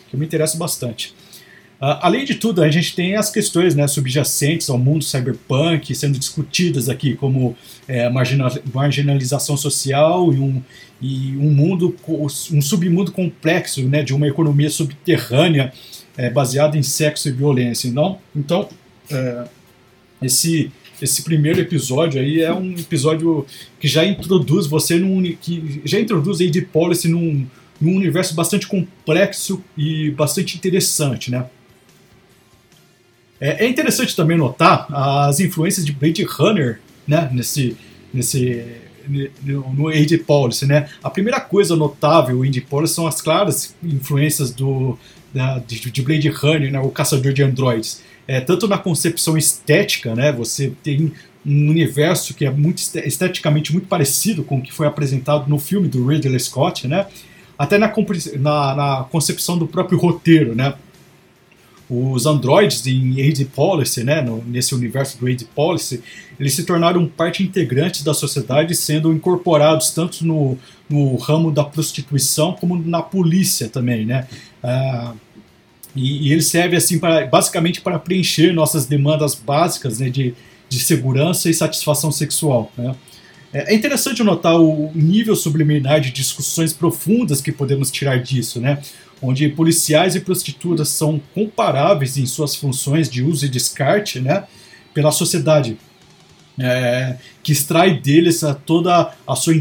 que 0.09 0.17
me 0.17 0.25
interessa 0.25 0.57
bastante. 0.57 1.15
Uh, 1.81 2.01
além 2.01 2.25
de 2.25 2.37
tudo, 2.37 2.63
a 2.63 2.71
gente 2.71 2.97
tem 2.97 3.17
as 3.17 3.31
questões 3.31 3.75
né, 3.75 3.87
subjacentes 3.87 4.71
ao 4.71 4.79
mundo 4.79 5.05
cyberpunk 5.05 5.95
sendo 5.95 6.19
discutidas 6.19 6.89
aqui, 6.89 7.15
como 7.15 7.55
é, 7.87 8.09
marginalização 8.73 9.59
social 9.59 10.33
e 10.33 10.39
um, 10.39 10.63
e 11.03 11.37
um 11.37 11.51
mundo, 11.51 11.95
um 12.09 12.63
submundo 12.63 13.13
complexo 13.13 13.83
né, 13.87 14.03
de 14.03 14.15
uma 14.15 14.27
economia 14.27 14.71
subterrânea 14.71 15.71
é, 16.17 16.31
baseada 16.31 16.79
em 16.79 16.83
sexo 16.83 17.29
e 17.29 17.33
violência. 17.33 17.93
Não? 17.93 18.19
Então, 18.35 18.69
é, 19.11 19.45
esse, 20.23 20.73
esse 21.01 21.23
primeiro 21.23 21.61
episódio 21.61 22.21
aí 22.21 22.41
é 22.41 22.55
um 22.55 22.73
episódio 22.73 23.45
que 23.79 23.87
já 23.87 24.03
introduz 24.03 24.67
você 24.67 24.97
num, 24.97 25.23
que 25.41 25.83
já 25.85 26.01
introduz 26.01 26.41
a 26.41 26.45
Policy 26.73 27.09
num, 27.09 27.47
num 27.79 27.97
universo 27.97 28.35
bastante 28.35 28.67
complexo 28.67 29.63
e 29.77 30.11
bastante 30.13 30.57
interessante, 30.57 31.31
né? 31.31 31.45
É, 33.41 33.65
é 33.65 33.69
interessante 33.69 34.17
também 34.17 34.37
notar 34.37 34.87
as 34.91 35.41
influências 35.41 35.85
de 35.85 35.93
Blade 35.93 36.25
Runner 36.25 36.81
né, 37.07 37.29
nesse, 37.33 37.77
nesse, 38.13 38.65
no 39.45 39.89
Age 39.89 40.19
Policy. 40.19 40.67
Né? 40.67 40.89
A 41.03 41.11
primeira 41.11 41.41
coisa 41.41 41.77
notável 41.77 42.45
em 42.45 42.49
Age 42.49 42.61
Policy 42.63 42.95
são 42.95 43.07
as 43.07 43.21
claras 43.21 43.75
influências 43.83 44.51
do, 44.51 44.99
da, 45.33 45.59
de, 45.59 45.91
de 45.91 46.03
Blade 46.03 46.29
Runner, 46.29 46.73
né, 46.73 46.81
o 46.81 46.91
caçador 46.91 47.33
de 47.33 47.43
androides. 47.43 48.03
É, 48.27 48.41
tanto 48.41 48.67
na 48.67 48.79
concepção 48.79 49.37
estética, 49.37 50.15
né, 50.15 50.33
você 50.33 50.73
tem 50.83 51.13
um 51.45 51.71
universo 51.71 52.35
que 52.35 52.45
é 52.45 52.51
muito 52.51 52.79
esteticamente 52.79 53.73
muito 53.73 53.87
parecido 53.87 54.43
com 54.43 54.59
o 54.59 54.63
que 54.63 54.73
foi 54.73 54.87
apresentado 54.87 55.49
no 55.49 55.59
filme 55.59 55.87
do 55.87 56.05
Ridley 56.05 56.41
Scott, 56.41 56.89
né, 56.89 57.07
até 57.59 57.79
na, 57.79 57.93
na, 58.39 58.75
na 58.75 59.07
concepção 59.11 59.57
do 59.57 59.67
próprio 59.67 59.99
roteiro, 59.99 60.55
né, 60.55 60.75
os 61.89 62.27
androides 62.27 62.85
em 62.87 63.13
Age 63.21 63.45
Policy, 63.45 64.03
né, 64.03 64.21
no, 64.21 64.43
nesse 64.45 64.75
universo 64.75 65.19
do 65.19 65.27
Age 65.27 65.47
Policy, 65.55 66.03
eles 66.39 66.55
se 66.55 66.65
tornaram 66.65 67.07
parte 67.07 67.43
integrante 67.43 68.05
da 68.05 68.13
sociedade, 68.13 68.75
sendo 68.75 69.13
incorporados 69.13 69.91
tanto 69.91 70.25
no, 70.25 70.59
no 70.89 71.17
ramo 71.17 71.53
da 71.53 71.65
prostituição 71.65 72.53
como 72.53 72.77
na 72.77 73.03
polícia 73.03 73.69
também, 73.69 74.05
né. 74.05 74.27
Uh, 74.63 75.17
e, 75.95 76.29
e, 76.29 76.33
ele 76.33 76.43
serve 76.43 76.77
assim 76.77 76.99
para, 76.99 77.27
basicamente 77.27 77.81
para 77.81 77.99
preencher 77.99 78.53
nossas 78.53 78.85
demandas 78.85 79.35
básicas 79.35 79.99
né, 79.99 80.11
de, 80.11 80.35
de 80.69 80.79
segurança 80.79 81.49
e 81.49 81.55
satisfação 81.55 82.13
sexual. 82.13 82.71
Né. 82.77 82.95
É, 83.53 83.73
é 83.73 83.75
interessante 83.75 84.23
notar 84.23 84.61
o 84.61 84.91
nível 84.95 85.35
subliminar 85.35 86.01
de 86.01 86.11
discussões 86.11 86.75
profundas 86.75 87.41
que 87.41 87.51
podemos 87.51 87.91
tirar 87.91 88.19
disso, 88.23 88.61
né? 88.61 88.79
Onde 89.23 89.49
policiais 89.49 90.15
e 90.15 90.21
prostitutas 90.21 90.89
são 90.89 91.21
comparáveis 91.35 92.17
em 92.17 92.27
suas 92.27 92.55
funções 92.55 93.09
de 93.09 93.23
uso 93.23 93.47
e 93.47 93.49
descarte 93.49 94.21
né, 94.21 94.45
pela 94.93 95.11
sociedade. 95.11 95.77
É, 96.59 97.19
que 97.43 97.53
extrai 97.53 98.01
deles 98.01 98.43
a 98.43 98.55
toda, 98.55 99.13
a 99.27 99.37
sua 99.37 99.53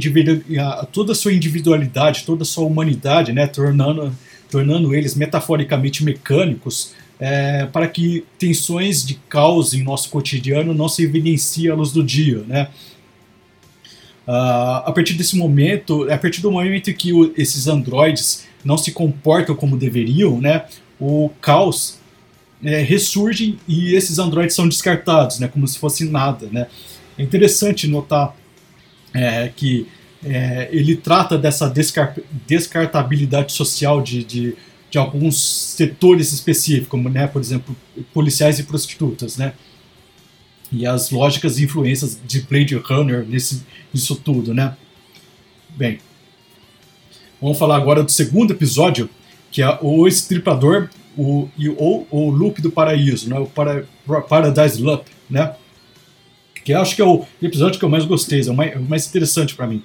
a, 0.61 0.85
toda 0.85 1.11
a 1.11 1.15
sua 1.15 1.33
individualidade, 1.33 2.23
toda 2.23 2.43
a 2.43 2.45
sua 2.45 2.63
humanidade, 2.63 3.33
né, 3.33 3.47
tornando, 3.47 4.15
tornando 4.49 4.95
eles 4.95 5.13
metaforicamente 5.13 6.05
mecânicos 6.05 6.93
é, 7.19 7.65
para 7.65 7.87
que 7.87 8.25
tensões 8.37 9.05
de 9.05 9.15
caos 9.29 9.73
em 9.73 9.83
nosso 9.83 10.09
cotidiano 10.09 10.73
não 10.73 10.89
se 10.89 11.03
evidenciem 11.03 11.71
à 11.71 11.75
luz 11.75 11.91
do 11.91 12.03
dia, 12.03 12.43
né? 12.47 12.69
Uh, 14.27 14.81
a 14.85 14.91
partir 14.91 15.13
desse 15.13 15.37
momento, 15.37 16.11
a 16.11 16.17
partir 16.17 16.41
do 16.41 16.51
momento 16.51 16.91
que 16.93 17.13
o, 17.13 17.31
esses 17.37 17.67
androides 17.67 18.47
não 18.63 18.75
se 18.75 18.91
comportam 18.91 19.55
como 19.55 19.77
deveriam, 19.77 20.41
né, 20.41 20.65
o 20.99 21.29
caos 21.39 21.99
é, 22.63 22.81
ressurge 22.81 23.59
e 23.67 23.93
esses 23.93 24.17
androides 24.17 24.55
são 24.55 24.67
descartados, 24.67 25.39
né, 25.39 25.47
como 25.47 25.67
se 25.67 25.77
fosse 25.77 26.09
nada, 26.09 26.47
né. 26.51 26.65
É 27.17 27.21
interessante 27.21 27.87
notar 27.87 28.35
é, 29.13 29.49
que 29.55 29.87
é, 30.23 30.69
ele 30.71 30.95
trata 30.95 31.37
dessa 31.37 31.69
descar 31.69 32.15
descartabilidade 32.47 33.53
social 33.53 34.01
de, 34.01 34.23
de, 34.23 34.55
de, 34.89 34.97
alguns 34.97 35.39
setores 35.75 36.33
específicos, 36.33 36.89
como, 36.89 37.09
né, 37.09 37.27
por 37.27 37.39
exemplo, 37.39 37.75
policiais 38.11 38.57
e 38.57 38.63
prostitutas, 38.63 39.37
né, 39.37 39.53
e 40.75 40.85
as 40.85 41.09
lógicas 41.09 41.57
e 41.57 41.63
influências 41.63 42.19
de 42.25 42.41
Blade 42.41 42.75
Runner 42.75 43.25
nesse, 43.25 43.63
nisso 43.93 44.15
tudo, 44.17 44.53
né. 44.53 44.75
Bem, 45.69 45.99
vamos 47.41 47.57
falar 47.57 47.77
agora 47.77 48.03
do 48.03 48.11
segundo 48.11 48.51
episódio, 48.51 49.09
que 49.51 49.61
é 49.61 49.79
o 49.81 50.05
Estripador 50.05 50.89
o, 51.17 51.47
e, 51.57 51.69
ou 51.69 52.05
o 52.11 52.29
Loop 52.29 52.61
do 52.61 52.69
Paraíso, 52.69 53.29
né, 53.29 53.39
o 53.39 53.45
para, 53.45 53.85
Paradise 54.27 54.81
Loop, 54.81 55.09
né, 55.29 55.55
que 56.65 56.73
acho 56.73 56.95
que 56.95 57.01
é 57.01 57.05
o 57.05 57.23
episódio 57.41 57.79
que 57.79 57.85
eu 57.85 57.89
mais 57.89 58.03
gostei, 58.03 58.41
é 58.41 58.51
o 58.51 58.53
mais, 58.53 58.73
é 58.73 58.79
mais 58.79 59.07
interessante 59.07 59.55
para 59.55 59.67
mim. 59.67 59.81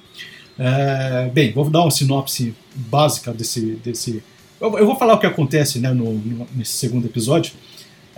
É, 0.58 1.30
bem, 1.32 1.52
vou 1.52 1.68
dar 1.70 1.82
uma 1.82 1.90
sinopse 1.90 2.54
básica 2.74 3.32
desse. 3.32 3.60
desse 3.76 4.22
eu, 4.60 4.78
eu 4.78 4.86
vou 4.86 4.96
falar 4.96 5.14
o 5.14 5.18
que 5.18 5.26
acontece 5.26 5.78
né, 5.78 5.92
no, 5.92 6.14
no 6.14 6.46
nesse 6.54 6.72
segundo 6.72 7.06
episódio. 7.06 7.52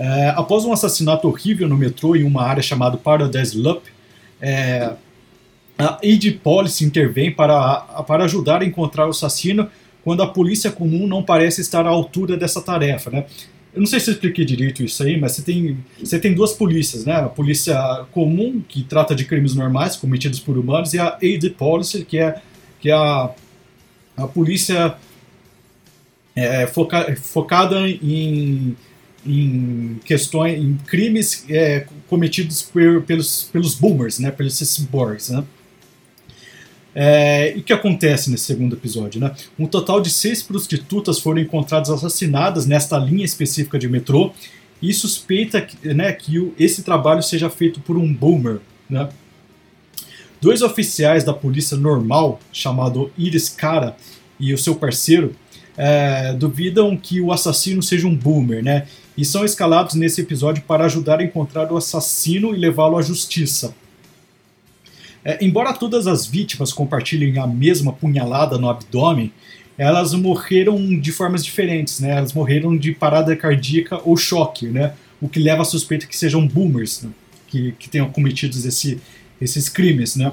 É, 0.02 0.30
após 0.30 0.64
um 0.64 0.72
assassinato 0.72 1.28
horrível 1.28 1.68
no 1.68 1.76
metrô 1.76 2.16
em 2.16 2.24
uma 2.24 2.42
área 2.42 2.60
chamada 2.60 2.96
Paradise 2.96 3.56
Loop, 3.56 3.88
é, 4.40 4.94
a 5.78 6.00
AD 6.02 6.40
Police 6.42 6.84
intervém 6.84 7.30
para, 7.30 7.76
para 8.04 8.24
ajudar 8.24 8.62
a 8.62 8.64
encontrar 8.64 9.06
o 9.06 9.10
assassino 9.10 9.68
quando 10.02 10.20
a 10.20 10.26
polícia 10.26 10.72
comum 10.72 11.06
não 11.06 11.22
parece 11.22 11.60
estar 11.60 11.86
à 11.86 11.88
altura 11.88 12.36
dessa 12.36 12.60
tarefa. 12.60 13.10
Né? 13.10 13.26
Eu 13.72 13.78
não 13.78 13.86
sei 13.86 14.00
se 14.00 14.10
eu 14.10 14.14
expliquei 14.14 14.44
direito 14.44 14.82
isso 14.82 15.00
aí, 15.04 15.20
mas 15.20 15.32
você 15.32 15.42
tem, 15.42 15.78
você 16.00 16.18
tem 16.18 16.34
duas 16.34 16.52
polícias, 16.52 17.04
né? 17.04 17.14
A 17.14 17.28
polícia 17.28 18.04
comum, 18.10 18.60
que 18.68 18.82
trata 18.82 19.14
de 19.14 19.24
crimes 19.24 19.54
normais 19.54 19.94
cometidos 19.94 20.40
por 20.40 20.58
humanos, 20.58 20.94
e 20.94 20.98
a 20.98 21.14
AD 21.14 21.50
Policy, 21.56 22.04
que 22.04 22.18
é, 22.18 22.42
que 22.80 22.90
é 22.90 22.92
a, 22.92 23.30
a 24.16 24.26
polícia 24.26 24.96
é, 26.34 26.66
foca, 26.66 27.14
focada 27.14 27.88
em, 27.88 28.76
em 29.24 30.00
questões, 30.04 30.58
em 30.58 30.76
crimes 30.86 31.44
é, 31.48 31.86
cometidos 32.08 32.62
por, 32.62 33.02
pelos, 33.02 33.44
pelos 33.52 33.74
boomers, 33.74 34.18
né? 34.18 34.30
Pelos 34.30 34.58
cyborgs, 34.58 35.30
né? 35.30 35.44
É, 36.94 37.56
e 37.56 37.60
o 37.60 37.62
que 37.62 37.72
acontece 37.72 38.30
nesse 38.30 38.44
segundo 38.44 38.76
episódio? 38.76 39.20
Né? 39.20 39.34
Um 39.58 39.66
total 39.66 40.00
de 40.00 40.10
seis 40.10 40.42
prostitutas 40.42 41.18
foram 41.18 41.40
encontradas 41.40 41.88
assassinadas 41.88 42.66
nesta 42.66 42.98
linha 42.98 43.24
específica 43.24 43.78
de 43.78 43.88
metrô 43.88 44.32
e 44.80 44.92
suspeita 44.92 45.66
né, 45.82 46.12
que 46.12 46.52
esse 46.58 46.82
trabalho 46.82 47.22
seja 47.22 47.48
feito 47.48 47.80
por 47.80 47.96
um 47.96 48.12
boomer. 48.12 48.60
Né? 48.90 49.08
Dois 50.40 50.60
oficiais 50.60 51.24
da 51.24 51.32
polícia 51.32 51.76
normal, 51.76 52.40
chamado 52.52 53.10
Iris 53.16 53.48
Cara 53.48 53.96
e 54.38 54.52
o 54.52 54.58
seu 54.58 54.74
parceiro, 54.74 55.34
é, 55.76 56.34
duvidam 56.34 56.96
que 56.96 57.20
o 57.20 57.32
assassino 57.32 57.82
seja 57.82 58.06
um 58.06 58.14
boomer, 58.14 58.62
né? 58.62 58.86
E 59.16 59.24
são 59.24 59.44
escalados 59.44 59.94
nesse 59.94 60.20
episódio 60.20 60.62
para 60.66 60.84
ajudar 60.84 61.20
a 61.20 61.24
encontrar 61.24 61.70
o 61.70 61.76
assassino 61.76 62.54
e 62.54 62.58
levá-lo 62.58 62.96
à 62.96 63.02
justiça. 63.02 63.74
É, 65.24 65.44
embora 65.44 65.72
todas 65.72 66.06
as 66.06 66.26
vítimas 66.26 66.72
compartilhem 66.72 67.38
a 67.38 67.46
mesma 67.46 67.92
punhalada 67.92 68.58
no 68.58 68.68
abdômen, 68.68 69.32
elas 69.78 70.12
morreram 70.14 70.98
de 70.98 71.12
formas 71.12 71.44
diferentes, 71.44 72.00
né? 72.00 72.18
Elas 72.18 72.32
morreram 72.32 72.76
de 72.76 72.92
parada 72.92 73.34
cardíaca 73.36 74.00
ou 74.04 74.16
choque, 74.16 74.66
né? 74.66 74.94
O 75.20 75.28
que 75.28 75.38
leva 75.38 75.62
a 75.62 75.64
suspeita 75.64 76.06
que 76.06 76.16
sejam 76.16 76.46
boomers 76.46 77.02
né? 77.02 77.10
que, 77.46 77.72
que 77.78 77.88
tenham 77.88 78.10
cometido 78.10 78.56
esse, 78.56 79.00
esses 79.40 79.68
crimes, 79.68 80.16
né? 80.16 80.32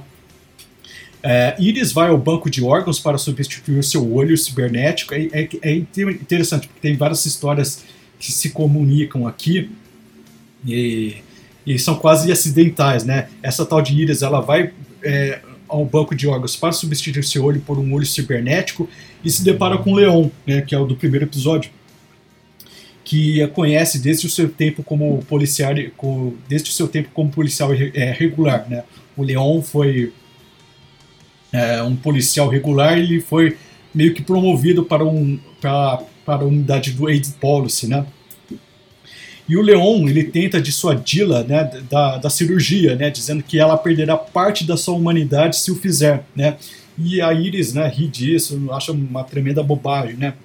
É, 1.22 1.56
Iris 1.60 1.92
vai 1.92 2.10
ao 2.10 2.18
banco 2.18 2.50
de 2.50 2.64
órgãos 2.64 2.98
para 2.98 3.18
substituir 3.18 3.84
seu 3.84 4.14
olho 4.14 4.38
cibernético. 4.38 5.14
É, 5.14 5.28
é, 5.34 5.50
é, 5.62 5.76
interessante, 5.76 6.68
porque 6.68 6.80
tem 6.82 6.96
várias 6.96 7.26
histórias 7.26 7.84
que 8.20 8.32
se 8.32 8.52
comunicam 8.52 9.26
aqui. 9.26 9.72
E 10.68 11.24
e 11.70 11.78
são 11.78 11.96
quase 11.96 12.32
acidentais, 12.32 13.04
né? 13.04 13.30
Essa 13.44 13.64
tal 13.64 13.80
de 13.80 13.94
Iris, 13.94 14.24
ela 14.24 14.40
vai 14.40 14.72
é, 15.04 15.40
ao 15.68 15.86
banco 15.86 16.16
de 16.16 16.28
órgãos 16.28 16.56
para 16.56 16.72
substituir 16.72 17.24
seu 17.24 17.44
olho 17.44 17.62
por 17.62 17.78
um 17.78 17.94
olho 17.94 18.08
cibernético 18.08 18.90
e 19.24 19.30
se 19.30 19.44
depara 19.44 19.78
com 19.78 19.94
Leon, 19.94 20.30
né, 20.48 20.62
que 20.62 20.74
é 20.74 20.80
o 20.80 20.86
do 20.86 20.96
primeiro 20.96 21.26
episódio, 21.26 21.70
que 23.04 23.44
a 23.44 23.48
conhece 23.48 24.00
desde 24.00 24.26
o 24.26 24.30
seu 24.32 24.50
tempo 24.50 24.82
como 24.82 25.24
policial, 25.26 25.72
desde 26.48 26.72
o 26.72 26.74
seu 26.74 26.88
tempo 26.88 27.10
como 27.14 27.30
policial 27.30 27.70
é, 27.72 28.12
regular, 28.12 28.68
né? 28.68 28.84
O 29.16 29.22
Leon 29.24 29.62
foi 29.62 30.12
é, 31.52 31.84
um 31.84 31.96
policial 31.96 32.50
regular, 32.50 32.98
ele 32.98 33.22
foi 33.22 33.58
meio 33.94 34.16
que 34.16 34.24
promovido 34.24 34.84
para 34.84 35.06
um 35.06 35.40
para, 35.62 36.02
para 36.30 36.44
a 36.44 36.48
unidade 36.48 36.92
do 36.92 37.08
AIDS 37.08 37.36
Policy, 37.42 37.88
né? 37.88 38.06
E 39.48 39.58
o 39.58 39.64
Leon, 39.64 40.08
ele 40.08 40.26
tenta 40.26 40.62
dissuadi-la 40.62 41.44
né, 41.44 41.64
da, 41.90 42.18
da 42.18 42.30
cirurgia, 42.30 42.96
né, 42.96 43.10
dizendo 43.10 43.42
que 43.42 43.58
ela 43.58 43.76
perderá 43.76 44.16
parte 44.16 44.64
da 44.64 44.78
sua 44.78 44.94
humanidade 44.94 45.58
se 45.58 45.72
o 45.72 45.76
fizer. 45.76 46.24
Né? 46.36 46.56
E 46.96 47.20
a 47.20 47.34
Iris 47.34 47.74
né, 47.74 47.88
ri 47.88 48.08
disso, 48.08 48.62
acha 48.72 48.92
uma 48.92 49.24
tremenda 49.24 49.64
bobagem. 49.64 50.18
Né? 50.18 50.36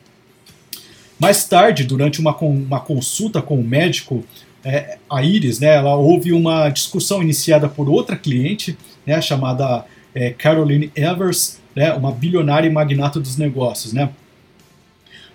Mais 1.20 1.44
tarde, 1.44 1.84
durante 1.84 2.18
uma, 2.18 2.34
uma 2.34 2.80
consulta 2.80 3.42
com 3.42 3.60
o 3.60 3.62
médico, 3.62 4.24
é, 4.64 4.96
a 5.10 5.22
Iris, 5.22 5.60
né, 5.60 5.74
ela 5.74 5.94
houve 5.96 6.32
uma 6.32 6.70
discussão 6.70 7.22
iniciada 7.22 7.68
por 7.68 7.90
outra 7.90 8.16
cliente, 8.16 8.74
né, 9.04 9.20
chamada 9.20 9.84
é, 10.14 10.30
Caroline 10.30 10.90
Evers, 10.96 11.60
né, 11.76 11.92
uma 11.92 12.10
bilionária 12.10 12.66
e 12.66 12.72
magnata 12.72 13.20
dos 13.20 13.36
negócios. 13.36 13.92
Né. 13.92 14.08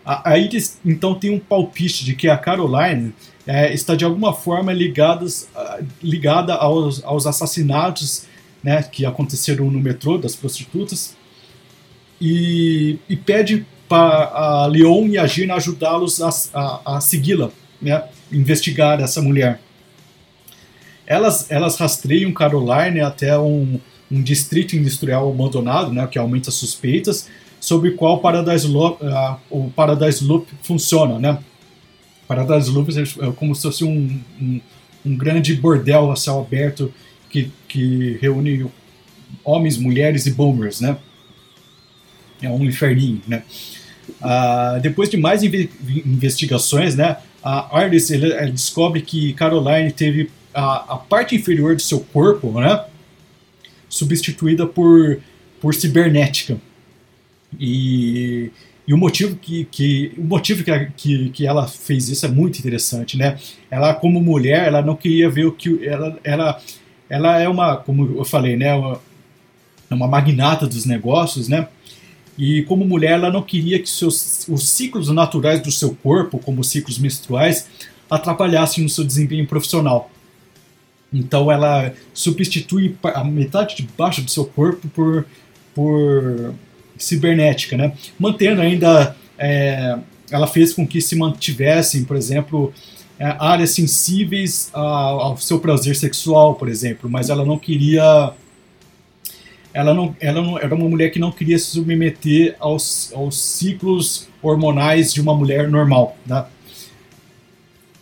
A, 0.10 0.32
a 0.32 0.40
Iris, 0.40 0.80
então, 0.84 1.14
tem 1.14 1.30
um 1.30 1.38
palpite 1.38 2.04
de 2.04 2.16
que 2.16 2.28
a 2.28 2.36
Caroline 2.36 3.14
é, 3.46 3.72
está 3.72 3.94
de 3.94 4.04
alguma 4.04 4.34
forma 4.34 4.74
ligadas, 4.74 5.48
ligada 6.02 6.56
aos, 6.56 7.04
aos 7.04 7.28
assassinatos 7.28 8.26
né, 8.64 8.82
que 8.82 9.06
aconteceram 9.06 9.70
no 9.70 9.80
metrô 9.80 10.18
das 10.18 10.36
prostitutas 10.36 11.16
e, 12.20 12.98
e 13.08 13.16
pede 13.16 13.68
para 13.88 14.32
a 14.34 14.66
Leon 14.66 15.10
e 15.10 15.20
a 15.20 15.28
Gina 15.28 15.54
ajudá-los 15.54 16.20
a, 16.24 16.30
a, 16.56 16.98
a 16.98 17.02
segui-la, 17.02 17.52
né, 17.80 18.04
investigar 18.32 19.00
essa 19.00 19.22
mulher. 19.22 19.62
Elas, 21.06 21.52
elas 21.52 21.78
rastreiam 21.78 22.34
Caroline 22.34 23.00
até 23.02 23.38
um, 23.38 23.80
um 24.12 24.24
distrito 24.24 24.76
industrial 24.76 25.30
abandonado, 25.30 25.94
né, 25.94 26.08
que 26.08 26.18
aumenta 26.18 26.50
suspeitas, 26.50 27.30
sobre 27.70 27.92
qual 27.92 28.20
Paradise 28.20 28.68
Loop, 28.68 29.00
uh, 29.04 29.38
o 29.48 29.70
Paradise 29.70 30.26
Loop 30.26 30.48
funciona, 30.64 31.20
né? 31.20 31.38
Paradise 32.28 32.72
Loop 32.72 32.90
é 32.92 33.32
como 33.34 33.54
se 33.54 33.62
fosse 33.62 33.84
um, 33.84 34.20
um, 34.42 34.60
um, 35.06 35.16
grande 35.16 35.54
bordel 35.54 36.12
a 36.12 36.16
céu 36.16 36.40
aberto 36.40 36.92
que, 37.30 37.52
que 37.68 38.18
reúne 38.20 38.66
homens, 39.44 39.78
mulheres 39.78 40.26
e 40.26 40.32
boomers, 40.32 40.82
né? 40.82 40.98
É 42.42 42.50
um 42.50 42.64
inferninho, 42.66 43.22
né? 43.28 43.44
Ah, 44.20 44.80
depois 44.82 45.08
de 45.08 45.18
mais 45.18 45.44
inve 45.44 45.70
investigações, 46.08 46.96
né, 46.96 47.18
a 47.44 47.78
Arlis 47.78 48.10
ele, 48.10 48.34
ele 48.34 48.52
descobre 48.52 49.04
que 49.04 49.34
Caroline 49.34 49.92
teve 49.92 50.32
a, 50.52 50.96
a, 50.96 50.98
parte 50.98 51.36
inferior 51.36 51.76
do 51.76 51.82
seu 51.84 52.00
corpo, 52.00 52.60
né, 52.60 52.86
substituída 53.88 54.66
por, 54.66 55.20
por 55.62 55.76
cibernética. 55.76 56.60
E 57.58 58.52
e 58.90 58.94
o 58.94 58.98
motivo 58.98 59.36
que, 59.36 59.66
que, 59.66 60.12
o 60.18 60.24
motivo 60.24 60.64
que, 60.64 60.92
que, 60.98 61.30
que 61.30 61.46
ela 61.46 61.68
fez 61.68 62.10
isso 62.10 62.26
é 62.26 62.30
muito 62.30 62.58
interessante, 62.58 63.16
né? 63.18 63.38
Ela, 63.70 63.94
como 63.94 64.20
mulher, 64.20 64.66
ela 64.66 64.82
não 64.82 64.96
queria 64.96 65.30
ver 65.30 65.46
o 65.46 65.52
que. 65.52 65.88
Ela, 65.88 66.18
ela, 66.24 66.62
ela 67.08 67.40
é 67.40 67.48
uma, 67.48 67.78
como 67.78 68.18
eu 68.18 68.26
falei, 68.26 68.58
né? 68.58 68.74
Uma, 68.74 69.00
é 69.92 69.94
uma 69.94 70.08
magnata 70.08 70.66
dos 70.66 70.86
negócios, 70.86 71.48
né? 71.48 71.68
E 72.36 72.64
como 72.64 72.84
mulher, 72.84 73.12
ela 73.12 73.32
não 73.32 73.44
queria 73.44 73.78
que 73.78 73.88
seus, 73.88 74.48
os 74.50 74.68
ciclos 74.68 75.08
naturais 75.10 75.62
do 75.62 75.72
seu 75.72 75.94
corpo, 75.94 76.40
como 76.40 76.62
os 76.62 76.70
ciclos 76.70 76.98
menstruais, 76.98 77.70
atrapalhassem 78.10 78.84
no 78.84 78.90
seu 78.90 79.04
desempenho 79.04 79.46
profissional. 79.46 80.10
Então 81.14 81.52
ela 81.52 81.94
substitui 82.12 82.98
a 83.04 83.24
metade 83.24 83.76
de 83.76 83.84
baixo 83.96 84.24
do 84.24 84.32
seu 84.32 84.46
corpo 84.46 84.88
por, 84.88 85.28
por 85.76 86.56
cibernética, 87.00 87.76
né? 87.78 87.94
mantendo 88.20 88.62
ainda 88.62 89.16
é, 89.38 89.98
ela 90.30 90.46
fez 90.46 90.74
com 90.74 90.86
que 90.86 91.02
se 91.02 91.16
mantivessem, 91.16 92.04
por 92.04 92.16
exemplo, 92.16 92.74
é, 93.18 93.36
áreas 93.40 93.72
sensíveis 93.72 94.70
ao 94.74 95.38
seu 95.38 95.60
prazer 95.60 95.96
sexual, 95.96 96.56
por 96.56 96.70
exemplo, 96.70 97.10
mas 97.10 97.30
ela 97.30 97.44
não 97.44 97.58
queria 97.58 98.34
ela 99.74 99.94
não, 99.94 100.16
ela 100.20 100.42
não 100.42 100.58
era 100.58 100.74
uma 100.74 100.90
mulher 100.90 101.12
que 101.12 101.20
não 101.20 101.32
queria 101.32 101.58
se 101.58 101.66
submeter 101.66 102.56
aos, 102.60 103.12
aos 103.14 103.40
ciclos 103.40 104.28
hormonais 104.42 105.14
de 105.14 105.22
uma 105.22 105.36
mulher 105.36 105.70
normal, 105.70 106.18
né? 106.26 106.46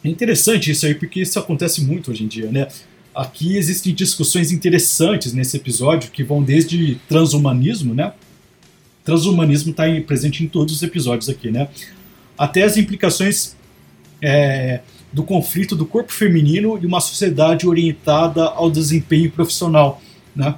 É 0.03 0.09
interessante 0.09 0.71
isso 0.71 0.85
aí, 0.85 0.95
porque 0.95 1.21
isso 1.21 1.37
acontece 1.37 1.83
muito 1.83 2.11
hoje 2.11 2.23
em 2.23 2.27
dia, 2.27 2.49
né? 2.49 2.67
Aqui 3.13 3.57
existem 3.57 3.93
discussões 3.93 4.51
interessantes 4.51 5.33
nesse 5.33 5.57
episódio 5.57 6.11
que 6.11 6.23
vão 6.23 6.41
desde 6.41 6.95
transhumanismo, 7.09 7.93
né? 7.93 8.13
Transhumanismo 9.07 9.71
está 9.71 9.85
presente 10.05 10.43
em 10.43 10.49
todos 10.49 10.75
os 10.75 10.83
episódios 10.83 11.29
aqui, 11.29 11.49
né? 11.49 11.69
Até 12.37 12.63
as 12.63 12.75
implicações 12.75 13.55
é, 14.21 14.81
do 15.13 15.23
conflito 15.23 15.77
do 15.77 15.85
corpo 15.85 16.11
feminino 16.11 16.77
e 16.81 16.85
uma 16.85 16.99
sociedade 16.99 17.65
orientada 17.65 18.43
ao 18.43 18.69
desempenho 18.69 19.31
profissional, 19.31 20.01
né? 20.35 20.55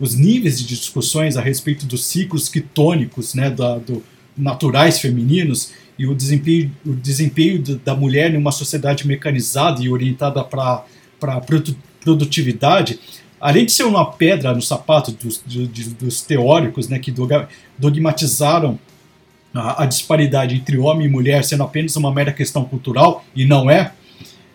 Os 0.00 0.14
níveis 0.14 0.58
de 0.58 0.66
discussões 0.66 1.36
a 1.36 1.42
respeito 1.42 1.84
dos 1.84 2.06
ciclos 2.06 2.48
quitônicos, 2.48 3.34
né, 3.34 3.50
da, 3.50 3.76
do, 3.76 4.02
naturais 4.34 4.98
femininos 4.98 5.72
e 5.98 6.06
o 6.06 6.14
desempenho, 6.14 6.72
o 6.86 6.94
desempenho 6.94 7.62
da 7.84 7.94
mulher 7.94 8.32
em 8.32 8.38
uma 8.38 8.52
sociedade 8.52 9.06
mecanizada 9.06 9.82
e 9.82 9.90
orientada 9.90 10.42
para 10.42 10.84
a 11.22 11.40
produtividade, 12.00 12.98
além 13.40 13.66
de 13.66 13.72
ser 13.72 13.84
uma 13.84 14.12
pedra 14.12 14.54
no 14.54 14.62
sapato 14.62 15.12
dos, 15.12 15.42
dos, 15.98 16.22
teóricos 16.22 16.88
né, 16.88 16.98
que 16.98 17.12
dogmatizaram 17.78 18.78
a, 19.54 19.82
a, 19.82 19.86
disparidade 19.86 20.54
entre 20.54 20.78
homem 20.78 21.06
e 21.06 21.10
mulher 21.10 21.44
sendo 21.44 21.62
apenas 21.62 21.96
uma 21.96 22.12
mera 22.12 22.32
questão 22.32 22.64
cultural, 22.64 23.24
e 23.34 23.44
não 23.44 23.70
é, 23.70 23.92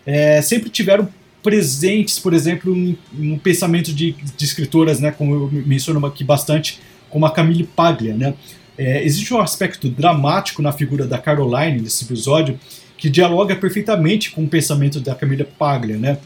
é 0.04 0.42
sempre 0.42 0.70
tiveram 0.70 1.08
presentes, 1.42 2.18
por 2.18 2.32
exemplo, 2.32 2.72
um, 2.72 2.96
um 3.18 3.38
pensamento 3.38 3.92
de, 3.92 4.12
de, 4.12 4.44
escritoras, 4.44 5.00
né, 5.00 5.10
como 5.10 5.34
eu 5.34 5.50
menciono 5.66 6.04
aqui 6.06 6.22
bastante, 6.22 6.80
como 7.10 7.26
a 7.26 7.30
Camille 7.30 7.64
Paglia, 7.64 8.14
né, 8.14 8.34
é, 8.78 9.04
existe 9.04 9.32
um 9.34 9.40
aspecto 9.40 9.88
dramático 9.88 10.62
na 10.62 10.72
figura 10.72 11.06
da 11.06 11.18
Caroline 11.18 11.80
nesse 11.80 12.04
episódio 12.04 12.58
que 12.96 13.10
dialoga 13.10 13.56
perfeitamente 13.56 14.30
com 14.30 14.44
o 14.44 14.48
pensamento 14.48 15.00
da 15.00 15.14
Camila 15.14 15.44
Paglia, 15.58 15.96
né? 15.96 16.18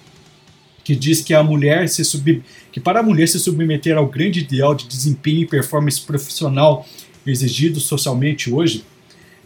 Que 0.87 0.95
diz 0.95 1.21
que 1.21 1.35
a 1.35 1.43
mulher 1.43 1.89
se 1.89 2.05
sub... 2.05 2.41
que 2.71 2.79
para 2.79 3.01
a 3.01 3.03
mulher 3.03 3.27
se 3.27 3.41
submeter 3.41 3.97
ao 3.97 4.07
grande 4.07 4.39
ideal 4.39 4.73
de 4.73 4.87
desempenho 4.87 5.41
e 5.41 5.47
performance 5.47 6.01
profissional 6.01 6.87
exigido 7.27 7.81
socialmente 7.81 8.53
hoje, 8.53 8.85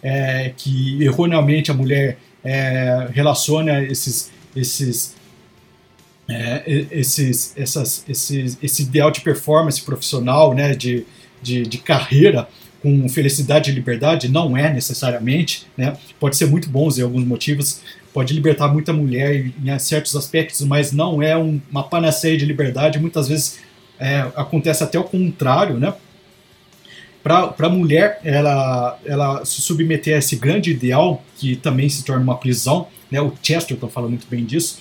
é, 0.02 0.52
que 0.54 1.02
erroneamente 1.02 1.70
a 1.70 1.74
mulher 1.74 2.18
é, 2.44 3.08
relaciona 3.10 3.82
esses 3.82 4.30
esses 4.54 5.14
é, 6.28 6.86
esses, 6.90 7.54
essas, 7.56 8.04
esses, 8.06 8.58
esse 8.62 8.82
ideal 8.82 9.10
de 9.10 9.22
performance 9.22 9.80
profissional, 9.80 10.54
né, 10.54 10.74
de, 10.74 11.06
de, 11.42 11.62
de 11.62 11.78
carreira, 11.78 12.46
com 12.82 13.08
felicidade 13.08 13.70
e 13.70 13.74
liberdade, 13.74 14.28
não 14.28 14.56
é 14.56 14.72
necessariamente, 14.72 15.66
né? 15.76 15.96
Pode 16.18 16.36
ser 16.36 16.46
muito 16.46 16.68
bom 16.68 16.88
em 16.96 17.02
alguns 17.02 17.24
motivos, 17.24 17.82
pode 18.12 18.32
libertar 18.32 18.68
muita 18.68 18.92
mulher 18.92 19.52
em 19.62 19.78
certos 19.78 20.16
aspectos, 20.16 20.62
mas 20.62 20.92
não 20.92 21.22
é 21.22 21.36
um, 21.36 21.60
uma 21.70 21.82
panaceia 21.82 22.36
de 22.36 22.44
liberdade. 22.44 22.98
Muitas 22.98 23.28
vezes 23.28 23.58
é, 23.98 24.20
acontece 24.34 24.82
até 24.82 24.98
o 24.98 25.04
contrário, 25.04 25.78
né? 25.78 25.92
Para 27.22 27.54
a 27.58 27.68
mulher, 27.68 28.18
ela, 28.24 28.98
ela 29.04 29.44
se 29.44 29.60
submeter 29.60 30.14
a 30.14 30.18
esse 30.18 30.36
grande 30.36 30.70
ideal, 30.70 31.22
que 31.36 31.54
também 31.54 31.86
se 31.88 32.02
torna 32.02 32.22
uma 32.22 32.38
prisão, 32.38 32.86
né? 33.10 33.20
o 33.20 33.30
Chesterton 33.42 33.88
fala 33.88 34.08
muito 34.08 34.26
bem 34.26 34.42
disso, 34.42 34.78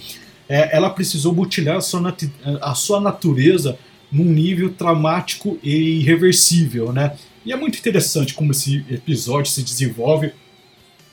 é, 0.47 0.75
ela 0.75 0.89
precisou 0.89 1.33
mutilar 1.33 1.75
a 1.75 1.81
sua, 1.81 2.15
a 2.61 2.73
sua 2.73 3.01
natureza 3.01 3.77
num 4.09 4.23
nível 4.23 4.71
traumático 4.71 5.59
e 5.61 5.99
irreversível, 5.99 6.93
né? 6.93 7.13
E 7.45 7.53
é 7.53 7.55
muito 7.55 7.77
interessante 7.77 8.33
como 8.33 8.51
esse 8.51 8.83
episódio 8.89 9.51
se 9.51 9.63
desenvolve. 9.63 10.33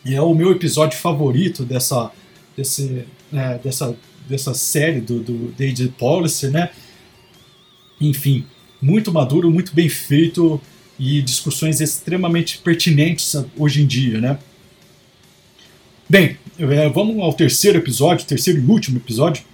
É 0.04 0.20
o 0.20 0.34
meu 0.34 0.52
episódio 0.52 0.98
favorito 0.98 1.64
dessa, 1.64 2.10
desse, 2.56 3.04
é, 3.32 3.58
dessa, 3.58 3.96
dessa 4.28 4.54
série 4.54 5.00
do, 5.00 5.20
do 5.20 5.54
Policy, 5.98 6.48
né? 6.48 6.70
Enfim, 8.00 8.44
muito 8.80 9.12
maduro, 9.12 9.50
muito 9.50 9.74
bem 9.74 9.88
feito 9.88 10.60
e 10.98 11.20
discussões 11.22 11.80
extremamente 11.80 12.58
pertinentes 12.58 13.34
hoje 13.56 13.82
em 13.82 13.86
dia, 13.86 14.20
né? 14.20 14.38
Bem, 16.08 16.36
é, 16.58 16.88
vamos 16.88 17.18
ao 17.20 17.32
terceiro 17.32 17.78
episódio, 17.78 18.26
terceiro 18.26 18.60
e 18.60 18.64
último 18.64 18.98
episódio, 18.98 19.44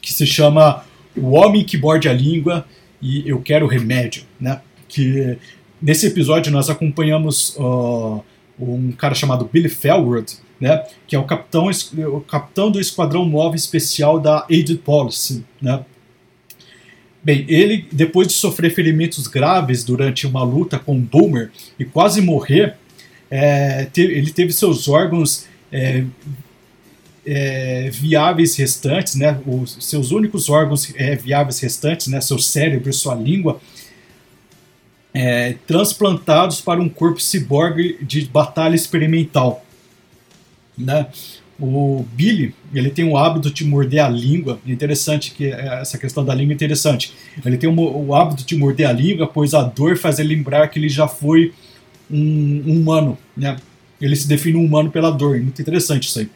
que 0.00 0.12
se 0.12 0.26
chama 0.26 0.84
O 1.16 1.30
Homem 1.30 1.64
que 1.64 1.76
Borde 1.76 2.08
a 2.08 2.12
Língua 2.12 2.66
e 3.00 3.26
Eu 3.28 3.40
Quero 3.40 3.66
Remédio, 3.66 4.24
né? 4.38 4.60
Que 4.92 5.38
nesse 5.80 6.06
episódio 6.06 6.52
nós 6.52 6.68
acompanhamos 6.68 7.56
uh, 7.56 8.22
um 8.58 8.92
cara 8.92 9.14
chamado 9.14 9.48
Billy 9.50 9.70
Felwood, 9.70 10.34
né, 10.60 10.84
que 11.06 11.16
é 11.16 11.18
o 11.18 11.24
capitão, 11.24 11.68
o 12.14 12.20
capitão 12.20 12.70
do 12.70 12.78
Esquadrão 12.78 13.24
Móvel 13.24 13.56
Especial 13.56 14.20
da 14.20 14.46
Aid 14.48 14.76
Policy. 14.76 15.44
Né. 15.60 15.84
Bem, 17.24 17.44
ele, 17.48 17.86
depois 17.90 18.28
de 18.28 18.34
sofrer 18.34 18.72
ferimentos 18.72 19.26
graves 19.26 19.82
durante 19.82 20.26
uma 20.26 20.44
luta 20.44 20.78
com 20.78 21.00
Boomer 21.00 21.50
e 21.78 21.84
quase 21.84 22.20
morrer, 22.20 22.76
é, 23.30 23.88
ele 23.96 24.30
teve 24.30 24.52
seus 24.52 24.88
órgãos 24.88 25.46
é, 25.72 26.04
é, 27.24 27.88
viáveis 27.90 28.56
restantes, 28.56 29.14
né, 29.14 29.40
os 29.46 29.78
seus 29.80 30.10
únicos 30.10 30.50
órgãos 30.50 30.92
é, 30.96 31.16
viáveis 31.16 31.60
restantes, 31.60 32.08
né, 32.08 32.20
seu 32.20 32.38
cérebro 32.38 32.90
e 32.90 32.92
sua 32.92 33.14
língua, 33.14 33.60
é, 35.14 35.56
transplantados 35.66 36.60
para 36.60 36.80
um 36.80 36.88
corpo 36.88 37.20
ciborgue 37.20 37.98
de 38.02 38.24
batalha 38.26 38.74
experimental. 38.74 39.64
Né? 40.76 41.06
O 41.60 42.04
Billy, 42.14 42.54
ele 42.74 42.90
tem 42.90 43.04
o 43.04 43.16
hábito 43.16 43.50
de 43.50 43.64
morder 43.64 44.04
a 44.04 44.08
língua. 44.08 44.58
É 44.66 44.72
interessante 44.72 45.32
que 45.32 45.46
é, 45.46 45.80
essa 45.80 45.98
questão 45.98 46.24
da 46.24 46.34
língua 46.34 46.52
é 46.52 46.56
interessante. 46.56 47.12
Ele 47.44 47.56
tem 47.56 47.68
o, 47.68 48.14
hábito 48.14 48.44
de 48.44 48.56
morder 48.56 48.88
a 48.88 48.92
língua, 48.92 49.26
pois 49.26 49.54
a 49.54 49.62
dor 49.62 49.96
faz 49.96 50.18
ele 50.18 50.34
lembrar 50.34 50.68
que 50.68 50.78
ele 50.78 50.88
já 50.88 51.06
foi 51.06 51.52
um, 52.10 52.62
um 52.66 52.80
humano, 52.80 53.18
né? 53.36 53.56
Ele 54.00 54.16
se 54.16 54.26
define 54.26 54.56
um 54.56 54.64
humano 54.64 54.90
pela 54.90 55.10
dor. 55.10 55.38
Muito 55.40 55.62
interessante 55.62 56.08
isso 56.08 56.18
aí. 56.18 56.28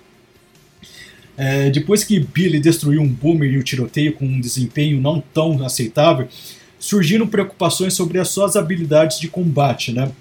É, 1.37 1.69
depois 1.71 2.05
que 2.05 2.19
Billy 2.21 2.61
destruiu 2.61 3.03
um 3.03 3.09
boomer 3.09 3.53
e 3.53 3.59
o 3.59 3.63
tiroteio 3.63 4.13
com 4.13 4.25
um 4.25 4.41
desempenho 4.41 5.01
não 5.01 5.23
tão 5.35 5.65
aceitável, 5.65 6.29
surgiram 6.87 7.27
preocupações 7.27 7.95
sobre 7.95 8.21
as 8.21 8.29
suas 8.29 8.55
habilidades 8.55 9.19
de 9.19 9.27
combate, 9.27 9.93
né? 9.93 10.13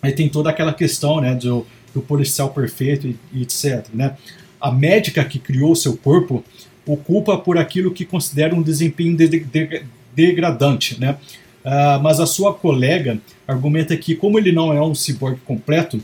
Aí 0.00 0.12
tem 0.12 0.28
toda 0.28 0.48
aquela 0.48 0.72
questão, 0.72 1.20
né, 1.20 1.34
do, 1.34 1.66
do 1.92 2.00
policial 2.00 2.50
perfeito 2.50 3.12
e, 3.32 3.42
etc, 3.42 3.84
né? 3.92 4.16
A 4.60 4.70
médica 4.70 5.24
que 5.24 5.38
criou 5.38 5.74
seu 5.74 5.96
corpo 5.96 6.44
ocupa 6.86 7.36
por 7.36 7.58
aquilo 7.58 7.90
que 7.90 8.04
considera 8.04 8.54
um 8.54 8.62
desempenho 8.62 9.16
de, 9.16 9.26
de, 9.26 9.82
degradante, 10.14 11.00
né? 11.00 11.16
Uh, 11.64 12.00
mas 12.00 12.20
a 12.20 12.26
sua 12.26 12.54
colega 12.54 13.18
argumenta 13.48 13.96
que, 13.96 14.14
como 14.14 14.38
ele 14.38 14.52
não 14.52 14.72
é 14.72 14.80
um 14.80 14.94
ciborgue 14.94 15.40
completo, 15.44 16.00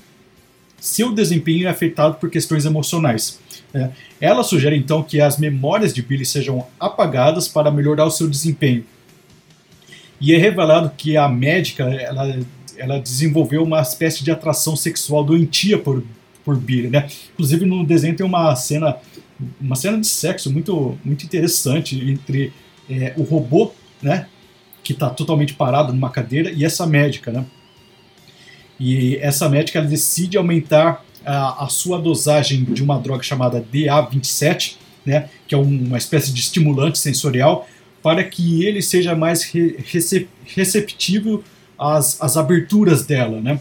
seu 0.80 1.12
desempenho 1.12 1.68
é 1.68 1.70
afetado 1.70 2.14
por 2.14 2.28
questões 2.28 2.64
emocionais. 2.64 3.38
Né? 3.72 3.92
Ela 4.20 4.42
sugere 4.42 4.74
então 4.74 5.02
que 5.02 5.20
as 5.20 5.38
memórias 5.38 5.92
de 5.92 6.00
Billy 6.00 6.24
sejam 6.24 6.66
apagadas 6.80 7.46
para 7.46 7.70
melhorar 7.70 8.06
o 8.06 8.10
seu 8.10 8.26
desempenho. 8.26 8.84
E 10.20 10.34
é 10.34 10.38
revelado 10.38 10.92
que 10.96 11.16
a 11.16 11.28
médica 11.28 11.84
ela, 11.84 12.38
ela 12.76 13.00
desenvolveu 13.00 13.62
uma 13.62 13.80
espécie 13.80 14.22
de 14.22 14.30
atração 14.30 14.76
sexual 14.76 15.24
doentia 15.24 15.78
por, 15.78 16.04
por 16.44 16.56
Billy, 16.56 16.88
né? 16.88 17.08
Inclusive 17.32 17.64
no 17.64 17.84
desenho 17.84 18.16
tem 18.16 18.26
uma 18.26 18.54
cena 18.54 18.96
uma 19.58 19.74
cena 19.74 19.98
de 19.98 20.06
sexo 20.06 20.52
muito 20.52 20.98
muito 21.02 21.24
interessante 21.24 21.98
entre 22.10 22.52
é, 22.88 23.14
o 23.16 23.22
robô, 23.22 23.72
né? 24.02 24.26
Que 24.82 24.92
está 24.92 25.08
totalmente 25.08 25.54
parado 25.54 25.92
numa 25.92 26.10
cadeira 26.10 26.50
e 26.50 26.64
essa 26.64 26.86
médica, 26.86 27.32
né? 27.32 27.46
E 28.78 29.16
essa 29.16 29.48
médica 29.48 29.78
ela 29.78 29.88
decide 29.88 30.36
aumentar 30.36 31.04
a, 31.24 31.64
a 31.64 31.68
sua 31.68 31.98
dosagem 31.98 32.64
de 32.64 32.82
uma 32.82 32.98
droga 32.98 33.22
chamada 33.22 33.64
DA27, 33.72 34.76
né? 35.04 35.28
Que 35.46 35.54
é 35.54 35.58
uma 35.58 35.98
espécie 35.98 36.32
de 36.32 36.40
estimulante 36.40 36.98
sensorial 36.98 37.66
para 38.02 38.24
que 38.24 38.64
ele 38.64 38.82
seja 38.82 39.14
mais 39.14 39.42
re 39.44 39.76
receptivo 40.44 41.44
às, 41.78 42.20
às 42.20 42.36
aberturas 42.36 43.04
dela, 43.04 43.40
né? 43.40 43.60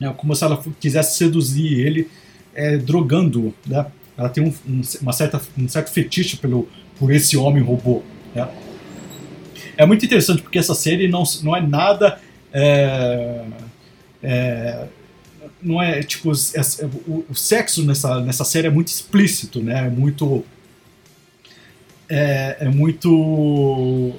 É 0.00 0.08
como 0.10 0.34
se 0.34 0.44
ela 0.44 0.62
quisesse 0.80 1.16
seduzir 1.16 1.80
ele 1.80 2.08
é, 2.54 2.76
drogando-o, 2.76 3.54
né? 3.66 3.86
Ela 4.16 4.28
tem 4.28 4.44
um, 4.44 4.54
um, 4.68 4.80
uma 5.02 5.12
certa, 5.12 5.40
um 5.58 5.68
certo 5.68 5.90
fetiche 5.90 6.36
pelo, 6.36 6.68
por 6.98 7.12
esse 7.12 7.36
homem 7.36 7.62
robô, 7.62 8.02
né? 8.34 8.48
É 9.76 9.84
muito 9.84 10.04
interessante 10.04 10.42
porque 10.42 10.58
essa 10.58 10.74
série 10.74 11.08
não, 11.08 11.24
não 11.42 11.56
é 11.56 11.60
nada... 11.60 12.20
É, 12.52 13.44
é, 14.22 14.86
não 15.60 15.82
é 15.82 16.02
tipo 16.02 16.30
é, 16.30 16.60
o, 17.06 17.24
o, 17.30 17.34
sexo 17.34 17.84
nessa, 17.84 18.20
nessa 18.20 18.44
série 18.44 18.66
é 18.68 18.70
muito 18.70 18.88
explícito, 18.88 19.62
né? 19.62 19.86
É 19.86 19.90
muito 19.90 20.44
é, 22.08 22.56
é 22.60 22.68
muito 22.68 24.12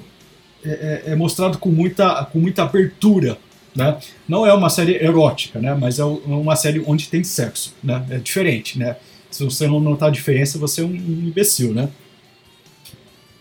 é, 0.64 1.02
é, 1.06 1.12
é, 1.12 1.16
mostrado 1.16 1.58
com 1.58 1.70
muita 1.70 2.24
com 2.24 2.38
muita 2.38 2.62
abertura, 2.62 3.38
né? 3.74 3.98
Não 4.28 4.46
é 4.46 4.52
uma 4.52 4.68
série 4.68 4.96
erótica, 4.96 5.60
né? 5.60 5.74
Mas 5.74 5.98
é 5.98 6.04
uma 6.04 6.56
série 6.56 6.82
onde 6.86 7.08
tem 7.08 7.22
sexo, 7.22 7.74
né? 7.82 8.04
É 8.10 8.18
diferente, 8.18 8.78
né? 8.78 8.96
Se 9.30 9.44
você 9.44 9.66
não 9.66 9.80
notar 9.80 10.08
a 10.08 10.12
diferença, 10.12 10.58
você 10.58 10.80
é 10.80 10.84
um 10.84 10.94
imbecil, 10.94 11.72
né? 11.72 11.88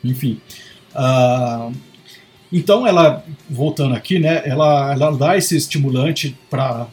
Enfim. 0.04 0.40
Uh, 0.94 1.74
então 2.52 2.86
ela, 2.86 3.24
voltando 3.50 3.96
aqui, 3.96 4.20
né? 4.20 4.42
Ela, 4.46 4.94
ela 4.94 5.12
dá 5.12 5.38
esse 5.38 5.58
estimulante 5.58 6.38
para 6.50 6.88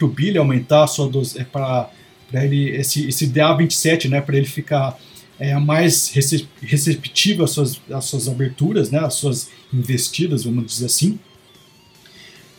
o 0.00 0.06
Billy 0.08 0.38
aumentar 0.38 0.84
a 0.84 0.86
sua 0.86 1.08
dose, 1.08 1.40
é 1.40 1.44
para 1.44 1.90
ele 2.32 2.70
esse, 2.70 3.08
esse 3.08 3.28
DA27, 3.28 4.08
né? 4.08 4.20
Para 4.20 4.36
ele 4.36 4.46
ficar 4.46 4.98
é, 5.38 5.54
mais 5.58 6.12
receptivo 6.60 7.44
às 7.44 7.50
suas, 7.50 7.80
às 7.90 8.04
suas 8.04 8.28
aberturas, 8.28 8.90
né? 8.90 8.98
Às 8.98 9.14
suas 9.14 9.50
investidas, 9.72 10.44
vamos 10.44 10.66
dizer 10.66 10.86
assim. 10.86 11.18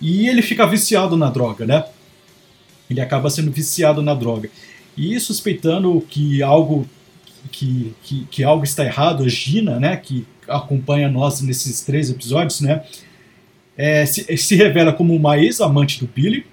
E 0.01 0.27
ele 0.27 0.41
fica 0.41 0.65
viciado 0.67 1.15
na 1.15 1.29
droga, 1.29 1.65
né? 1.65 1.85
Ele 2.89 3.01
acaba 3.01 3.29
sendo 3.29 3.51
viciado 3.51 4.01
na 4.01 4.13
droga. 4.13 4.49
E 4.97 5.19
suspeitando 5.19 6.01
que 6.09 6.43
algo 6.43 6.87
que, 7.51 7.93
que, 8.03 8.25
que 8.29 8.43
algo 8.43 8.63
está 8.63 8.83
errado, 8.85 9.23
a 9.23 9.27
Gina, 9.27 9.79
né, 9.79 9.97
que 9.97 10.25
acompanha 10.47 11.09
nós 11.09 11.41
nesses 11.41 11.81
três 11.81 12.09
episódios, 12.09 12.61
né, 12.61 12.83
é, 13.77 14.05
se, 14.05 14.35
se 14.37 14.55
revela 14.55 14.93
como 14.93 15.15
uma 15.15 15.37
ex-amante 15.37 15.99
do 15.99 16.07
Billy, 16.07 16.45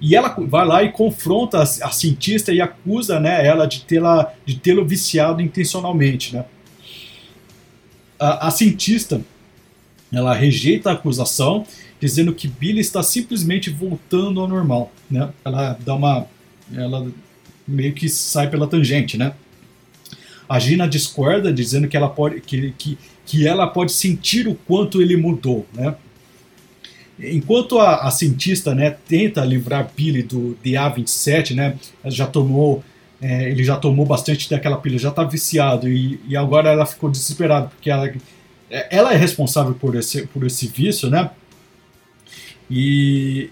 e 0.00 0.14
ela 0.14 0.34
vai 0.38 0.66
lá 0.66 0.82
e 0.82 0.92
confronta 0.92 1.62
a, 1.62 1.90
cientista 1.90 2.52
e 2.52 2.60
acusa 2.60 3.20
né, 3.20 3.46
ela 3.46 3.66
de 3.66 3.80
tê-la 3.82 4.32
de 4.44 4.58
tê-lo 4.58 4.84
viciado 4.84 5.40
intencionalmente. 5.40 6.34
Né. 6.34 6.44
A, 8.18 8.48
a, 8.48 8.50
cientista 8.50 9.20
ela 10.12 10.34
rejeita 10.34 10.90
a 10.90 10.92
acusação, 10.92 11.66
dizendo 12.00 12.32
que 12.34 12.46
Billy 12.46 12.80
está 12.80 13.02
simplesmente 13.02 13.70
voltando 13.70 14.40
ao 14.40 14.48
normal. 14.48 14.92
Né. 15.10 15.30
Ela 15.44 15.78
dá 15.84 15.94
uma 15.94 16.26
ela 16.72 17.06
meio 17.66 17.92
que 17.92 18.08
sai 18.08 18.48
pela 18.48 18.66
tangente, 18.66 19.16
né? 19.16 19.34
A 20.48 20.58
Gina 20.58 20.86
discorda, 20.86 21.52
dizendo 21.52 21.88
que 21.88 21.96
ela 21.96 22.08
pode, 22.08 22.40
que, 22.40 22.72
que, 22.76 22.98
que 23.24 23.46
ela 23.46 23.66
pode 23.66 23.92
sentir 23.92 24.46
o 24.46 24.54
quanto 24.54 25.00
ele 25.00 25.16
mudou, 25.16 25.66
né? 25.72 25.94
Enquanto 27.18 27.78
a, 27.78 28.06
a 28.06 28.10
cientista, 28.10 28.74
né, 28.74 28.96
tenta 29.06 29.44
livrar 29.44 29.90
Billy 29.96 30.22
do 30.22 30.56
DA27, 30.64 31.54
né, 31.54 31.76
já 32.06 32.26
tomou, 32.26 32.82
é, 33.20 33.50
ele 33.50 33.62
já 33.62 33.76
tomou 33.76 34.04
bastante 34.04 34.50
daquela 34.50 34.76
pilha, 34.78 34.98
já 34.98 35.10
está 35.10 35.22
viciado 35.22 35.88
e, 35.88 36.20
e 36.26 36.36
agora 36.36 36.70
ela 36.70 36.84
ficou 36.84 37.08
desesperada 37.08 37.68
porque 37.68 37.88
ela, 37.88 38.12
ela 38.90 39.14
é 39.14 39.16
responsável 39.16 39.74
por 39.74 39.94
esse, 39.94 40.26
por 40.26 40.44
esse 40.44 40.66
vício, 40.66 41.08
né? 41.08 41.30
E, 42.68 43.50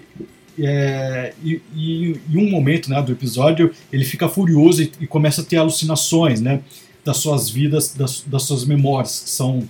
é, 0.58 1.32
e, 1.44 1.60
e, 1.74 2.20
em 2.30 2.36
um 2.36 2.50
momento 2.50 2.90
né, 2.90 3.00
do 3.00 3.12
episódio 3.12 3.72
ele 3.92 4.04
fica 4.04 4.28
furioso 4.28 4.82
e, 4.82 4.92
e, 5.00 5.06
começa 5.06 5.42
a 5.42 5.44
ter 5.44 5.58
alucinações 5.58 6.40
né, 6.40 6.60
das 7.04 7.18
suas 7.18 7.48
vidas, 7.48 7.94
das, 7.94 8.22
das 8.26 8.42
suas 8.42 8.64
memórias 8.64 9.20
que 9.20 9.30
são 9.30 9.68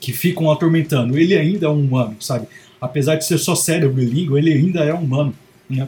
que 0.00 0.12
ficam 0.12 0.50
atormentando. 0.50 1.18
Ele 1.18 1.36
ainda 1.36 1.66
é 1.66 1.68
um 1.68 1.84
humano, 1.84 2.16
sabe? 2.20 2.46
Apesar 2.80 3.16
de 3.16 3.24
ser 3.24 3.38
só 3.38 3.54
cérebro 3.54 3.94
bilíngue, 3.94 4.38
ele 4.38 4.52
ainda 4.52 4.80
é 4.80 4.94
humano. 4.94 5.34
Né? 5.68 5.86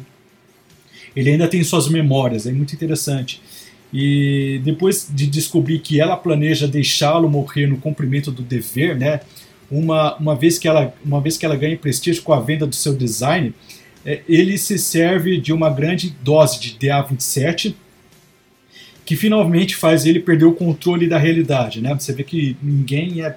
Ele 1.14 1.30
ainda 1.30 1.48
tem 1.48 1.62
suas 1.64 1.88
memórias, 1.88 2.46
é 2.46 2.52
muito 2.52 2.74
interessante. 2.74 3.40
E 3.92 4.60
depois 4.64 5.08
de 5.10 5.26
descobrir 5.26 5.78
que 5.80 6.00
ela 6.00 6.16
planeja 6.16 6.66
deixá-lo 6.66 7.28
morrer 7.28 7.66
no 7.66 7.76
cumprimento 7.76 8.30
do 8.30 8.42
dever, 8.42 8.96
né? 8.96 9.20
Uma, 9.70 10.16
uma, 10.16 10.34
vez 10.34 10.58
que 10.58 10.68
ela, 10.68 10.94
uma 11.04 11.20
vez 11.20 11.36
que 11.36 11.44
ela 11.44 11.56
ganha 11.56 11.76
prestígio 11.76 12.22
com 12.22 12.32
a 12.32 12.40
venda 12.40 12.66
do 12.66 12.74
seu 12.74 12.94
design, 12.94 13.54
é, 14.04 14.20
ele 14.28 14.58
se 14.58 14.78
serve 14.78 15.38
de 15.38 15.52
uma 15.52 15.70
grande 15.70 16.14
dose 16.22 16.60
de 16.60 16.72
DA27 16.78 17.74
que 19.04 19.16
finalmente 19.16 19.74
faz 19.74 20.06
ele 20.06 20.20
perder 20.20 20.44
o 20.44 20.52
controle 20.52 21.08
da 21.08 21.18
realidade, 21.18 21.80
né? 21.80 21.94
Você 21.94 22.12
vê 22.12 22.22
que 22.22 22.56
ninguém 22.62 23.22
é, 23.22 23.36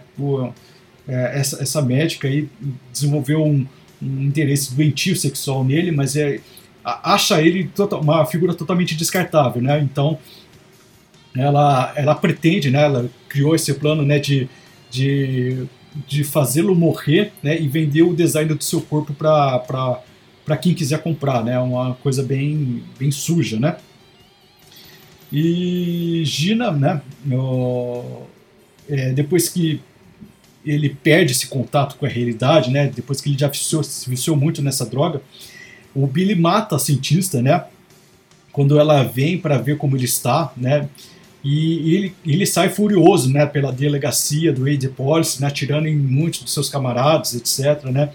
é 1.08 1.40
essa, 1.40 1.62
essa 1.62 1.82
médica 1.82 2.28
aí 2.28 2.50
desenvolveu 2.92 3.44
um, 3.44 3.66
um, 4.02 4.24
interesse 4.24 4.76
doentio 4.76 5.16
sexual 5.16 5.64
nele, 5.64 5.92
mas 5.92 6.16
é 6.16 6.40
acha 6.84 7.42
ele 7.42 7.66
total, 7.76 8.02
uma 8.02 8.26
figura 8.26 8.54
totalmente 8.54 8.96
descartável, 8.96 9.62
né? 9.62 9.80
Então 9.80 10.18
ela 11.36 11.94
ela 11.96 12.16
pretende, 12.16 12.70
né? 12.70 12.84
Ela 12.84 13.10
criou 13.28 13.56
esse 13.56 13.74
plano, 13.74 14.04
né? 14.04 14.20
De, 14.20 14.48
de, 14.90 15.66
de 16.08 16.24
fazê-lo 16.24 16.76
morrer, 16.76 17.32
né? 17.42 17.60
E 17.60 17.68
vender 17.68 18.04
o 18.04 18.16
design 18.16 18.54
do 18.54 18.64
seu 18.64 18.82
corpo 18.82 19.14
para 19.14 20.04
para 20.46 20.58
quem 20.58 20.76
quiser 20.76 21.02
comprar, 21.02 21.44
né? 21.44 21.60
Uma 21.60 21.96
coisa 21.96 22.22
bem, 22.22 22.84
bem 23.00 23.10
suja, 23.10 23.60
né? 23.60 23.78
E 25.32 26.22
Gina, 26.24 26.72
né? 26.72 27.02
é, 28.88 29.12
depois 29.12 29.50
que 29.50 29.82
ele 30.66 30.90
perde 30.90 31.32
esse 31.32 31.48
contato 31.48 31.96
com 31.96 32.06
a 32.06 32.10
realidade, 32.10 32.72
né? 32.72 32.92
Depois 32.94 33.22
que 33.22 33.30
ele 33.30 33.38
já 33.38 33.48
viciou, 33.48 33.84
se 33.84 34.10
viciou 34.10 34.36
muito 34.36 34.62
nessa 34.62 34.86
droga, 34.86 35.22
o 35.94 36.08
Billy 36.08 36.36
mata 36.36 36.76
a 36.76 36.80
cientista, 36.80 37.42
né? 37.42 37.66
Quando 38.52 38.80
ela 38.80 39.04
vem 39.04 39.38
para 39.38 39.58
ver 39.58 39.78
como 39.78 39.96
ele 39.96 40.06
está, 40.06 40.52
né? 40.58 40.90
E, 41.44 41.92
e 41.92 41.96
ele, 41.96 42.16
ele 42.26 42.46
sai 42.46 42.70
furioso, 42.70 43.32
né? 43.32 43.46
Pela 43.46 43.72
delegacia 43.72 44.52
do 44.52 44.66
Aid 44.66 44.88
Police, 44.90 45.40
né? 45.40 45.48
Atirando 45.48 45.88
em 45.88 45.96
muitos 45.96 46.42
dos 46.42 46.54
seus 46.54 46.70
camaradas, 46.70 47.36
etc, 47.36 47.86
né? 47.86 48.10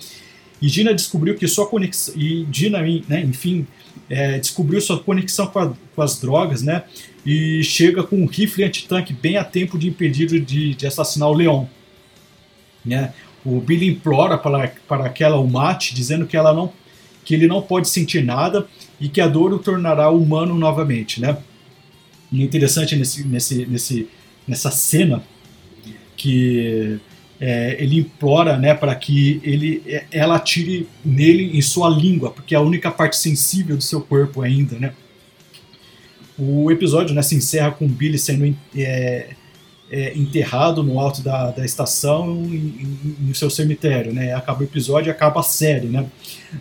E 0.60 0.68
Gina 0.68 0.92
descobriu 0.92 1.34
que 1.36 1.48
sua 1.48 1.66
conexão. 1.66 2.14
E 2.16 2.46
Gina, 2.52 2.82
né, 3.08 3.22
enfim, 3.22 3.66
é, 4.08 4.38
descobriu 4.38 4.80
sua 4.80 4.98
conexão 4.98 5.46
com, 5.46 5.58
a, 5.58 5.72
com, 5.94 6.02
as 6.02 6.20
drogas, 6.20 6.62
né? 6.62 6.84
E 7.24 7.62
chega 7.64 8.02
com 8.02 8.16
um 8.16 8.26
rifle 8.26 8.64
antitanque 8.64 9.12
bem 9.12 9.36
a 9.36 9.44
tempo 9.44 9.78
de 9.78 9.88
impedir 9.88 10.28
de, 10.40 10.74
de 10.74 10.86
assassinar 10.86 11.30
o 11.30 11.34
Leon. 11.34 11.64
Né? 12.84 13.12
O 13.44 13.60
Billy 13.60 13.88
implora 13.88 14.36
para, 14.36 14.72
para 14.88 15.08
que 15.08 15.24
ela 15.24 15.38
o 15.38 15.48
mate, 15.48 15.94
dizendo 15.94 16.26
que, 16.26 16.36
ela 16.36 16.52
não, 16.52 16.72
que 17.24 17.34
ele 17.34 17.46
não 17.46 17.62
pode 17.62 17.88
sentir 17.88 18.24
nada 18.24 18.66
e 19.00 19.08
que 19.08 19.20
a 19.20 19.28
dor 19.28 19.52
o 19.52 19.58
tornará 19.58 20.10
humano 20.10 20.56
novamente. 20.56 21.20
Né? 21.20 21.36
E 22.32 22.42
é 22.42 22.44
interessante 22.44 22.96
nesse, 22.96 23.26
nesse, 23.26 23.66
nesse, 23.66 24.08
nessa 24.46 24.70
cena 24.70 25.22
que 26.16 27.00
é, 27.40 27.76
ele 27.82 27.98
implora 27.98 28.58
né, 28.58 28.74
para 28.74 28.94
que 28.94 29.40
ele, 29.42 29.82
é, 29.86 30.04
ela 30.12 30.36
atire 30.36 30.86
nele 31.02 31.56
em 31.56 31.62
sua 31.62 31.88
língua, 31.88 32.30
porque 32.30 32.54
é 32.54 32.58
a 32.58 32.60
única 32.60 32.90
parte 32.90 33.16
sensível 33.16 33.76
do 33.76 33.82
seu 33.82 34.02
corpo 34.02 34.42
ainda. 34.42 34.78
Né? 34.78 34.92
O 36.38 36.70
episódio 36.70 37.14
né, 37.14 37.22
se 37.22 37.34
encerra 37.34 37.70
com 37.70 37.88
Billy 37.88 38.18
sendo 38.18 38.54
é, 38.76 39.30
é, 39.90 40.16
enterrado 40.16 40.82
no 40.82 41.00
alto 41.00 41.20
da, 41.20 41.50
da 41.50 41.64
estação 41.64 42.26
no 43.18 43.34
seu 43.34 43.50
cemitério. 43.50 44.12
Né? 44.12 44.32
Acaba 44.32 44.60
o 44.60 44.64
episódio 44.64 45.10
acaba 45.10 45.40
a 45.40 45.42
série. 45.42 45.88
Né? 45.88 46.06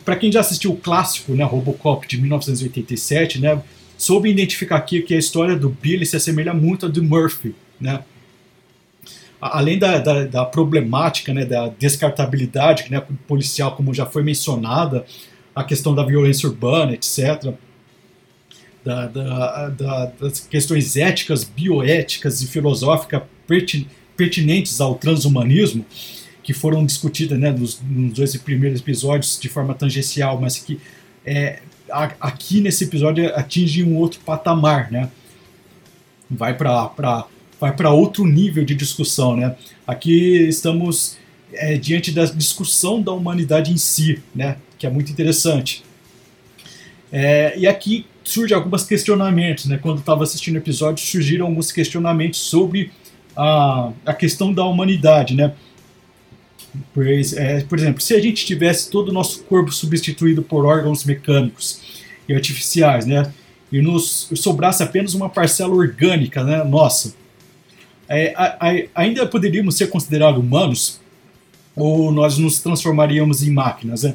Para 0.04 0.16
quem 0.16 0.32
já 0.32 0.40
assistiu 0.40 0.72
o 0.72 0.78
clássico 0.78 1.34
né, 1.34 1.44
Robocop 1.44 2.08
de 2.08 2.20
1987, 2.20 3.40
né, 3.40 3.62
soube 3.98 4.30
identificar 4.30 4.78
aqui 4.78 5.02
que 5.02 5.14
a 5.14 5.20
história 5.20 5.56
do 5.56 5.70
Billy 5.70 6.06
se 6.06 6.16
assemelha 6.16 6.54
muito 6.54 6.88
à 6.88 6.90
do 6.90 7.04
Murphy. 7.04 7.56
Né? 7.80 8.04
além 9.42 9.80
da, 9.80 9.98
da, 10.00 10.26
da, 10.26 10.46
problemática, 10.46 11.34
né, 11.34 11.46
da 11.46 11.70
descartabilidade 11.70 12.92
né, 12.92 13.02
policial, 13.26 13.74
como 13.74 13.94
já 13.94 14.06
foi 14.06 14.22
mencionada, 14.22 15.06
a 15.56 15.64
questão 15.64 15.96
da 15.96 16.04
violência 16.04 16.50
urbana, 16.50 16.94
etc., 16.94 17.54
da, 18.84 19.08
da, 19.08 20.06
das 20.20 20.40
questões 20.40 20.96
éticas, 20.96 21.44
bioéticas 21.44 22.42
e 22.42 22.48
filosóficas 22.48 23.24
pertinentes 24.16 24.80
ao 24.80 24.96
transhumanismo, 24.96 25.86
que 26.44 26.54
foram 26.54 26.86
discutidas 26.86 27.38
né, 27.38 27.52
nos, 27.52 27.82
nos 27.82 28.14
dois 28.14 28.36
primeiros 28.38 28.80
episódios 28.80 29.40
de 29.40 29.50
forma 29.50 29.74
tangencial, 29.74 30.40
mas 30.40 30.58
que 30.58 30.80
é, 31.26 31.60
aqui 32.20 32.62
nesse 32.62 32.86
episódio 32.86 33.34
atinge 33.36 33.84
um 33.84 33.96
outro 33.98 34.20
patamar, 34.22 34.92
né? 34.92 35.10
Vai 36.30 36.56
para 36.56 37.26
vai 37.60 37.76
para 37.76 37.92
outro 37.92 38.26
nível 38.26 38.64
de 38.64 38.74
discussão, 38.74 39.36
né? 39.36 39.56
Aqui 39.86 40.48
estamos 40.48 41.18
é, 41.52 41.78
diante 41.78 42.12
da 42.12 42.26
discussão 42.26 43.02
da 43.02 43.12
humanidade 43.12 43.72
em 43.72 43.78
si, 43.78 44.22
né? 44.34 44.58
Que 44.78 44.88
é 44.88 44.90
muito 44.90 45.12
interessante. 45.12 45.84
É, 47.12 47.58
e 47.58 47.68
aqui 47.68 48.06
surge 48.30 48.54
alguns 48.54 48.84
questionamentos, 48.84 49.66
né? 49.66 49.80
Quando 49.82 50.00
estava 50.00 50.24
assistindo 50.24 50.56
o 50.56 50.60
episódio, 50.60 51.04
surgiram 51.04 51.48
alguns 51.48 51.72
questionamentos 51.72 52.40
sobre 52.40 52.92
a, 53.36 53.92
a 54.06 54.14
questão 54.14 54.54
da 54.54 54.64
humanidade, 54.64 55.34
né? 55.34 55.54
Pois, 56.94 57.34
é, 57.34 57.62
por 57.62 57.80
exemplo, 57.80 58.00
se 58.02 58.14
a 58.14 58.20
gente 58.20 58.46
tivesse 58.46 58.92
todo 58.92 59.10
o 59.10 59.12
nosso 59.12 59.44
corpo 59.46 59.72
substituído 59.72 60.44
por 60.44 60.64
órgãos 60.64 61.04
mecânicos 61.04 61.82
e 62.28 62.34
artificiais, 62.34 63.08
né, 63.08 63.34
e 63.72 63.82
nos 63.82 64.30
sobrasse 64.36 64.84
apenas 64.84 65.16
uma 65.16 65.30
parcela 65.30 65.74
orgânica, 65.74 66.44
né, 66.44 66.64
nossa, 66.64 67.16
é, 68.08 68.36
ainda 68.94 69.26
poderíamos 69.26 69.76
ser 69.76 69.88
considerados 69.88 70.40
humanos 70.40 71.02
ou 71.76 72.12
nós 72.12 72.38
nos 72.38 72.60
transformaríamos 72.60 73.42
em 73.42 73.50
máquinas, 73.50 74.04
né? 74.04 74.14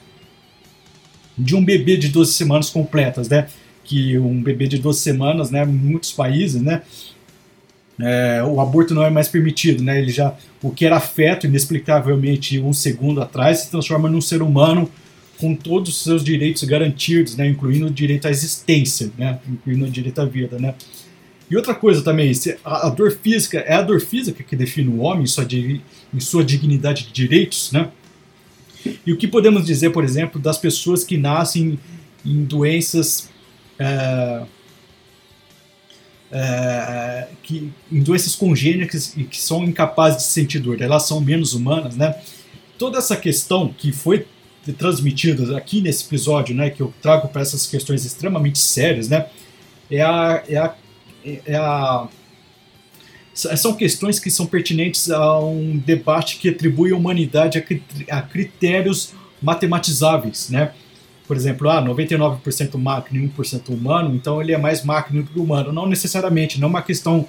de 1.37 1.57
um 1.57 1.65
bebê 1.65 1.97
de 1.97 2.09
12 2.09 2.33
semanas 2.33 2.71
completas, 2.71 3.29
né? 3.29 3.49
Que 3.83 4.19
um 4.19 4.43
bebê 4.43 4.67
de 4.67 4.79
12 4.79 5.01
semanas, 5.01 5.51
né, 5.51 5.63
em 5.65 5.73
muitos 5.73 6.13
países, 6.13 6.63
né, 6.63 6.83
é, 8.01 8.43
o 8.43 8.61
aborto 8.61 8.95
não 8.95 9.05
é 9.05 9.11
mais 9.11 9.29
permitido, 9.29 9.83
né? 9.83 9.99
Ele 10.01 10.11
já, 10.11 10.35
o 10.63 10.71
que 10.71 10.85
era 10.85 10.99
feto 10.99 11.47
inexplicavelmente 11.47 12.61
um 12.61 12.73
segundo 12.73 13.23
atrás 13.23 13.61
se 13.61 13.71
transforma 13.71 14.09
num 14.09 14.21
ser 14.21 14.43
humano 14.43 14.91
com 15.39 15.55
todos 15.55 15.91
os 15.91 16.03
seus 16.03 16.23
direitos 16.23 16.63
garantidos, 16.65 17.37
né, 17.37 17.49
incluindo 17.49 17.87
o 17.87 17.91
direito 17.91 18.27
à 18.27 18.31
existência, 18.31 19.11
né, 19.19 19.39
incluindo 19.49 19.85
o 19.85 19.91
direito 19.91 20.21
à 20.21 20.25
vida, 20.25 20.59
né. 20.59 20.75
E 21.51 21.57
outra 21.57 21.75
coisa 21.75 22.03
também, 22.03 22.33
a, 22.65 22.89
dor 22.89 23.13
física 23.13 23.59
é 23.59 23.75
a 23.75 23.83
dor 23.83 24.01
física 24.01 24.43
que 24.43 24.57
define 24.57 24.89
o 24.89 25.01
homem 25.01 25.25
em 25.25 25.27
sua, 25.27 25.45
em 25.45 26.21
sua 26.21 26.45
dignidade 26.45 27.05
de 27.07 27.13
direitos, 27.13 27.73
né. 27.73 27.89
E 29.07 29.13
o 29.13 29.17
que 29.17 29.27
podemos 29.27 29.65
dizer, 29.65 29.91
por 29.91 30.05
exemplo, 30.05 30.41
das 30.41 30.59
pessoas 30.59 31.05
que 31.05 31.17
nascem 31.17 31.79
em 32.25 32.45
doenças 32.45 33.29
é, 33.79 34.43
é, 36.35 37.29
que, 37.45 37.73
em 37.93 38.03
doenças 38.03 38.35
congênitas 38.35 39.17
e 39.17 39.23
que 39.23 39.41
são 39.41 39.63
incapazes 39.63 40.19
de 40.19 40.25
sentir 40.25 40.59
dor, 40.59 40.83
elas 40.83 41.05
são 41.05 41.21
menos 41.21 41.55
humanas, 41.55 41.97
né? 41.97 42.21
Toda 42.77 42.99
essa 42.99 43.17
questão 43.17 43.73
que 43.73 43.93
foi 43.93 44.27
transmitidas 44.77 45.51
aqui 45.51 45.81
nesse 45.81 46.05
episódio, 46.07 46.55
né, 46.55 46.71
que 46.71 46.81
eu 46.81 46.93
trago 47.01 47.29
para 47.29 47.43
essas 47.43 47.67
questões 47.67 48.05
extremamente 48.05 48.59
sérias, 48.59 49.09
né, 49.09 49.27
é 49.91 50.01
a, 50.01 50.43
é 50.49 50.57
a, 50.57 50.75
é 51.47 51.55
a 51.55 52.09
são 53.35 53.75
questões 53.75 54.19
que 54.19 54.31
são 54.31 54.47
pertinentes 54.47 55.11
a 55.11 55.39
um 55.41 55.77
debate 55.77 56.39
que 56.39 56.49
atribui 56.49 56.93
a 56.93 56.97
humanidade 56.97 57.63
a, 58.09 58.23
critérios 58.23 59.13
matematizáveis, 59.43 60.49
né? 60.51 60.73
Por 61.27 61.37
exemplo, 61.37 61.69
ah, 61.71 61.83
99% 61.83 62.77
máquina 62.77 63.25
e 63.25 63.29
1% 63.29 63.71
humano, 63.71 64.15
então 64.15 64.41
ele 64.43 64.53
é 64.53 64.59
mais 64.59 64.85
máquina 64.85 65.23
do 65.23 65.31
que 65.31 65.39
humano. 65.39 65.73
Não 65.73 65.87
necessariamente, 65.87 66.61
não 66.61 66.69
é 66.69 66.71
uma 66.71 66.83
questão 66.83 67.27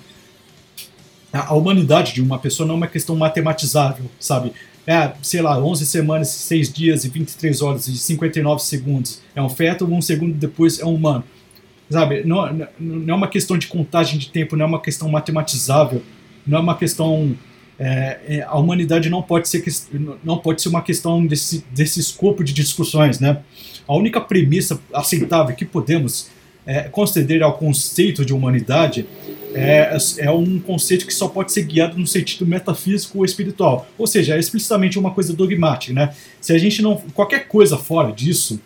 a 1.32 1.54
humanidade 1.54 2.14
de 2.14 2.22
uma 2.22 2.40
pessoa 2.40 2.66
não 2.66 2.76
é 2.76 2.78
uma 2.78 2.88
questão 2.88 3.14
matematizável, 3.14 4.06
sabe? 4.18 4.54
é, 4.88 5.14
sei 5.22 5.42
lá, 5.42 5.58
11 5.58 5.86
semanas, 5.86 6.30
6 6.30 6.72
dias 6.72 7.06
e 7.06 7.10
23 7.10 7.62
horas 7.62 7.88
e 7.88 7.98
59 7.98 8.62
segundos 8.62 9.22
é 9.36 9.42
um 9.42 9.50
feto, 9.50 9.86
um 9.86 10.02
segundo 10.02 10.34
depois 10.34 10.80
é 10.80 10.86
um 10.86 10.94
humano. 10.94 11.24
Sabe, 11.90 12.24
não, 12.24 12.52
não 12.80 13.14
é 13.14 13.18
uma 13.18 13.28
questão 13.28 13.58
de 13.58 13.68
contagem 13.68 14.18
de 14.18 14.30
tempo, 14.30 14.56
não 14.56 14.66
é 14.66 14.68
uma 14.68 14.82
questão 14.82 15.10
matematizável, 15.10 16.02
não 16.46 16.58
é 16.60 16.62
uma 16.62 16.76
questão. 16.76 17.36
É, 17.78 18.20
é, 18.28 18.42
a 18.44 18.56
humanidade 18.56 19.10
não 19.10 19.22
pode 19.22 19.50
ser 19.50 19.64
não 20.24 20.38
pode 20.38 20.62
ser 20.62 20.70
uma 20.70 20.82
questão 20.82 21.26
desse, 21.26 21.66
desse 21.72 22.00
escopo 22.00 22.44
de 22.44 22.54
discussões, 22.54 23.20
né? 23.20 23.40
A 23.88 23.96
única 23.96 24.22
premissa 24.22 24.80
aceitável 24.94 25.56
que 25.56 25.66
podemos 25.66 26.30
é, 26.66 26.84
conceder 26.84 27.44
ao 27.44 27.58
conceito 27.58 28.26
de 28.26 28.34
humanidade 28.34 29.06
é, 29.54 29.96
é 30.20 30.32
um 30.32 30.60
conceito 30.60 31.06
que 31.06 31.14
só 31.14 31.28
pode 31.28 31.52
ser 31.52 31.64
guiado 31.64 31.98
no 31.98 32.06
sentido 32.06 32.46
metafísico 32.46 33.20
ou 33.20 33.26
espiritual. 33.26 33.88
Ou 33.98 34.06
seja, 34.06 34.36
é 34.36 34.40
explicitamente 34.40 35.00
uma 35.00 35.12
coisa 35.12 35.34
dogmática. 35.34 35.94
Né? 35.94 36.14
Se 36.42 36.54
a 36.54 36.58
gente 36.58 36.82
não. 36.82 36.98
qualquer 37.14 37.48
coisa 37.48 37.78
fora 37.78 38.12
disso. 38.12 38.60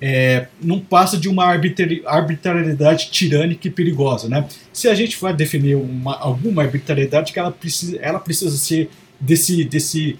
É, 0.00 0.48
não 0.62 0.78
passa 0.78 1.16
de 1.16 1.28
uma 1.28 1.44
arbitrariedade 1.46 3.10
tirânica 3.10 3.66
e 3.66 3.70
perigosa. 3.70 4.28
Né? 4.28 4.46
Se 4.72 4.88
a 4.88 4.94
gente 4.94 5.18
vai 5.18 5.34
definir 5.34 5.74
uma, 5.74 6.16
alguma 6.18 6.62
arbitrariedade, 6.62 7.32
que 7.32 7.38
ela 7.38 7.50
precisa, 7.50 7.98
ela 8.00 8.18
precisa 8.18 8.56
ser 8.56 8.90
desse, 9.18 9.64
desse, 9.64 10.18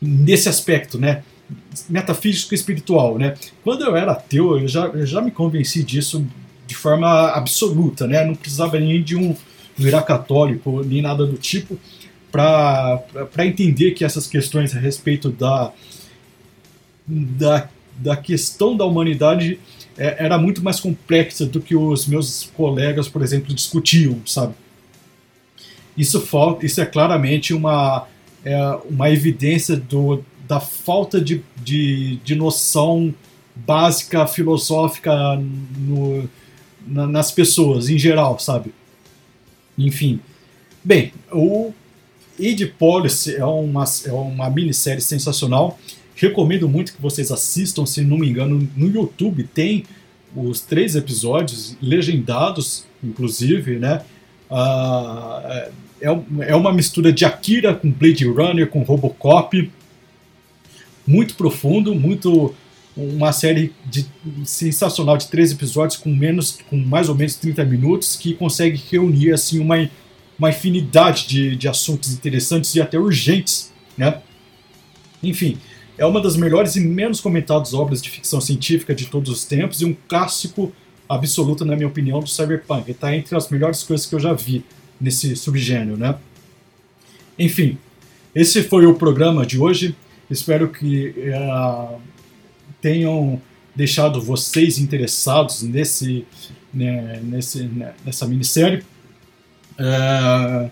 desse 0.00 0.48
aspecto, 0.48 0.98
né? 0.98 1.22
metafísico 1.88 2.54
espiritual, 2.54 3.18
né? 3.18 3.34
Quando 3.62 3.84
eu 3.84 3.96
era 3.96 4.12
ateu, 4.12 4.58
eu 4.58 4.68
já, 4.68 4.86
eu 4.86 5.06
já 5.06 5.20
me 5.20 5.30
convenci 5.30 5.82
disso 5.82 6.24
de 6.66 6.74
forma 6.74 7.30
absoluta, 7.30 8.06
né? 8.06 8.24
Não 8.24 8.34
precisava 8.34 8.78
nem 8.78 9.02
de 9.02 9.16
um 9.16 9.34
virar 9.76 10.02
católico 10.02 10.84
nem 10.84 11.02
nada 11.02 11.26
do 11.26 11.36
tipo 11.36 11.78
para 12.30 13.02
entender 13.38 13.92
que 13.92 14.04
essas 14.04 14.26
questões 14.26 14.74
a 14.76 14.78
respeito 14.78 15.30
da, 15.30 15.72
da, 17.06 17.68
da 18.00 18.16
questão 18.16 18.76
da 18.76 18.84
humanidade 18.84 19.60
é, 19.96 20.24
era 20.24 20.38
muito 20.38 20.62
mais 20.62 20.80
complexa 20.80 21.44
do 21.44 21.60
que 21.60 21.76
os 21.76 22.06
meus 22.06 22.50
colegas, 22.56 23.08
por 23.08 23.22
exemplo, 23.22 23.54
discutiam, 23.54 24.20
sabe? 24.26 24.54
Isso, 25.96 26.20
falta, 26.20 26.64
isso 26.64 26.80
é 26.80 26.86
claramente 26.86 27.52
uma, 27.52 28.06
é, 28.44 28.56
uma 28.88 29.10
evidência 29.10 29.76
do, 29.76 30.24
da 30.48 30.58
falta 30.58 31.20
de, 31.20 31.42
de, 31.62 32.16
de 32.24 32.34
noção 32.34 33.14
básica 33.54 34.26
filosófica 34.26 35.36
no, 35.36 36.28
na, 36.86 37.06
nas 37.06 37.30
pessoas 37.30 37.88
em 37.88 37.98
geral, 37.98 38.38
sabe? 38.38 38.72
Enfim. 39.76 40.20
Bem, 40.82 41.12
o 41.30 41.72
Id 42.38 42.72
Policy 42.78 43.36
é 43.36 43.44
uma, 43.44 43.84
é 44.06 44.12
uma 44.12 44.48
minissérie 44.48 45.02
sensacional. 45.02 45.78
Recomendo 46.20 46.68
muito 46.68 46.92
que 46.92 47.00
vocês 47.00 47.30
assistam, 47.30 47.86
se 47.86 48.02
não 48.02 48.18
me 48.18 48.28
engano, 48.28 48.68
no 48.76 48.88
YouTube 48.88 49.44
tem 49.54 49.84
os 50.36 50.60
três 50.60 50.94
episódios 50.94 51.76
legendados, 51.80 52.84
inclusive, 53.02 53.78
né? 53.78 54.02
Uh, 54.50 55.70
é, 55.98 56.20
é 56.48 56.54
uma 56.54 56.72
mistura 56.72 57.10
de 57.10 57.24
Akira 57.24 57.74
com 57.74 57.90
Blade 57.90 58.26
Runner, 58.26 58.68
com 58.68 58.82
Robocop 58.82 59.70
muito 61.06 61.34
profundo, 61.36 61.94
muito 61.94 62.54
uma 62.94 63.32
série 63.32 63.72
de, 63.86 64.04
sensacional 64.44 65.16
de 65.16 65.26
três 65.28 65.52
episódios 65.52 65.98
com 65.98 66.10
menos 66.10 66.58
com 66.68 66.76
mais 66.76 67.08
ou 67.08 67.14
menos 67.14 67.36
30 67.36 67.64
minutos 67.64 68.16
que 68.16 68.34
consegue 68.34 68.78
reunir 68.90 69.32
assim 69.32 69.58
uma, 69.58 69.88
uma 70.38 70.50
infinidade 70.50 71.26
de, 71.26 71.56
de 71.56 71.66
assuntos 71.66 72.12
interessantes 72.12 72.74
e 72.74 72.80
até 72.80 72.98
urgentes, 72.98 73.72
né? 73.96 74.20
Enfim, 75.22 75.56
é 76.00 76.06
uma 76.06 76.18
das 76.18 76.34
melhores 76.34 76.76
e 76.76 76.80
menos 76.80 77.20
comentadas 77.20 77.74
obras 77.74 78.00
de 78.00 78.08
ficção 78.08 78.40
científica 78.40 78.94
de 78.94 79.04
todos 79.04 79.30
os 79.30 79.44
tempos 79.44 79.82
e 79.82 79.84
um 79.84 79.94
clássico 80.08 80.72
absoluto, 81.06 81.62
na 81.62 81.76
minha 81.76 81.86
opinião, 81.86 82.20
do 82.20 82.26
cyberpunk. 82.26 82.90
Está 82.90 83.14
entre 83.14 83.36
as 83.36 83.50
melhores 83.50 83.82
coisas 83.82 84.06
que 84.06 84.14
eu 84.14 84.18
já 84.18 84.32
vi 84.32 84.64
nesse 84.98 85.36
subgênero, 85.36 85.98
né? 85.98 86.16
Enfim, 87.38 87.76
esse 88.34 88.62
foi 88.62 88.86
o 88.86 88.94
programa 88.94 89.44
de 89.44 89.58
hoje. 89.58 89.94
Espero 90.30 90.70
que 90.70 91.14
uh, 91.18 92.00
tenham 92.80 93.38
deixado 93.76 94.22
vocês 94.22 94.78
interessados 94.78 95.60
nesse, 95.60 96.24
né, 96.72 97.20
nesse, 97.22 97.64
né, 97.64 97.92
nessa 98.06 98.26
minissérie. 98.26 98.82
Uh, 99.78 100.70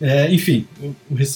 é, 0.00 0.32
enfim, 0.32 0.66
eu, 0.80 0.94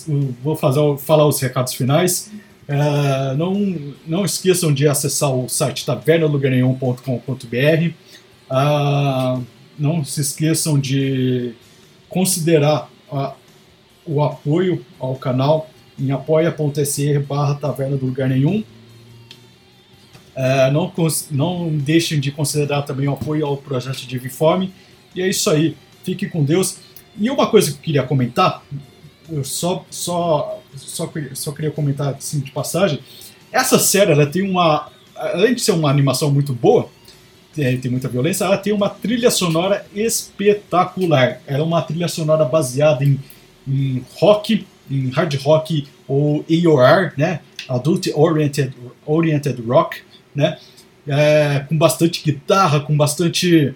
eu 0.09 0.35
vou 0.43 0.57
fazer, 0.57 0.81
falar 0.99 1.27
os 1.27 1.41
recados 1.41 1.75
finais. 1.75 2.31
Uh, 2.69 3.37
não, 3.37 3.95
não 4.07 4.25
esqueçam 4.25 4.73
de 4.73 4.87
acessar 4.87 5.35
o 5.35 5.49
site 5.49 5.85
tavernalugarenhum.com.br. 5.85 7.91
Uh, 8.51 9.43
não 9.79 10.05
se 10.05 10.21
esqueçam 10.21 10.79
de 10.79 11.55
considerar 12.09 12.89
a, 13.11 13.35
o 14.07 14.23
apoio 14.23 14.85
ao 14.99 15.17
canal 15.17 15.69
em 15.99 16.13
apoia.se 16.13 17.19
barra 17.21 17.55
taverna 17.55 17.97
do 17.97 18.07
lugar 18.07 18.29
nenhum. 18.29 18.63
É, 20.35 20.71
não, 20.71 20.91
não 21.31 21.69
deixem 21.69 22.19
de 22.19 22.31
considerar 22.31 22.83
também 22.83 23.09
o 23.09 23.13
apoio 23.13 23.45
ao 23.45 23.57
projeto 23.57 24.07
de 24.07 24.19
Vifome. 24.19 24.73
E 25.15 25.21
é 25.21 25.29
isso 25.29 25.51
aí. 25.51 25.77
Fique 26.05 26.27
com 26.27 26.43
Deus. 26.43 26.79
E 27.19 27.31
uma 27.31 27.47
coisa 27.49 27.71
que 27.71 27.79
eu 27.79 27.83
queria 27.83 28.03
comentar, 28.03 28.63
eu 29.31 29.45
só, 29.45 29.85
só, 29.91 30.61
só, 30.77 31.13
só 31.35 31.53
queria 31.53 31.71
comentar 31.71 32.15
assim, 32.15 32.41
de 32.41 32.51
passagem. 32.51 33.01
Essa 33.51 33.79
série 33.79 34.13
ela 34.13 34.27
tem 34.27 34.43
uma. 34.43 34.91
Além 35.15 35.55
de 35.55 35.61
ser 35.61 35.73
uma 35.73 35.91
animação 35.91 36.31
muito 36.31 36.53
boa, 36.53 36.89
tem, 37.55 37.79
tem 37.79 37.91
muita 37.91 38.09
violência, 38.09 38.45
ela 38.45 38.57
tem 38.57 38.73
uma 38.73 38.89
trilha 38.89 39.31
sonora 39.31 39.87
espetacular. 39.95 41.41
Ela 41.47 41.61
é 41.61 41.63
uma 41.63 41.83
trilha 41.83 42.09
sonora 42.09 42.45
baseada 42.45 43.05
em, 43.05 43.21
em 43.69 44.05
rock, 44.17 44.67
em 44.91 45.11
hard 45.11 45.35
rock 45.43 45.87
ou 46.09 46.45
AOR, 46.49 47.13
né? 47.17 47.41
Adult 47.69 48.09
Oriented, 48.15 48.75
Oriented 49.07 49.63
Rock, 49.63 50.01
né? 50.35 50.59
É, 51.07 51.65
com 51.69 51.77
bastante 51.77 52.23
guitarra, 52.23 52.81
com 52.81 52.97
bastante 52.97 53.75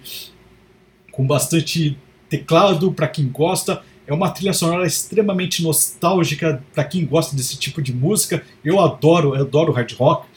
com 1.11 1.25
bastante 1.25 1.97
teclado 2.29 2.91
para 2.91 3.07
quem 3.07 3.27
gosta. 3.27 3.81
É 4.05 4.13
uma 4.13 4.29
trilha 4.29 4.53
sonora 4.53 4.87
extremamente 4.87 5.61
nostálgica 5.61 6.63
para 6.73 6.83
quem 6.83 7.05
gosta 7.05 7.35
desse 7.35 7.57
tipo 7.57 7.81
de 7.81 7.93
música. 7.93 8.41
Eu 8.63 8.79
adoro, 8.79 9.35
eu 9.35 9.41
adoro 9.41 9.73
hard 9.73 9.91
rock. 9.93 10.27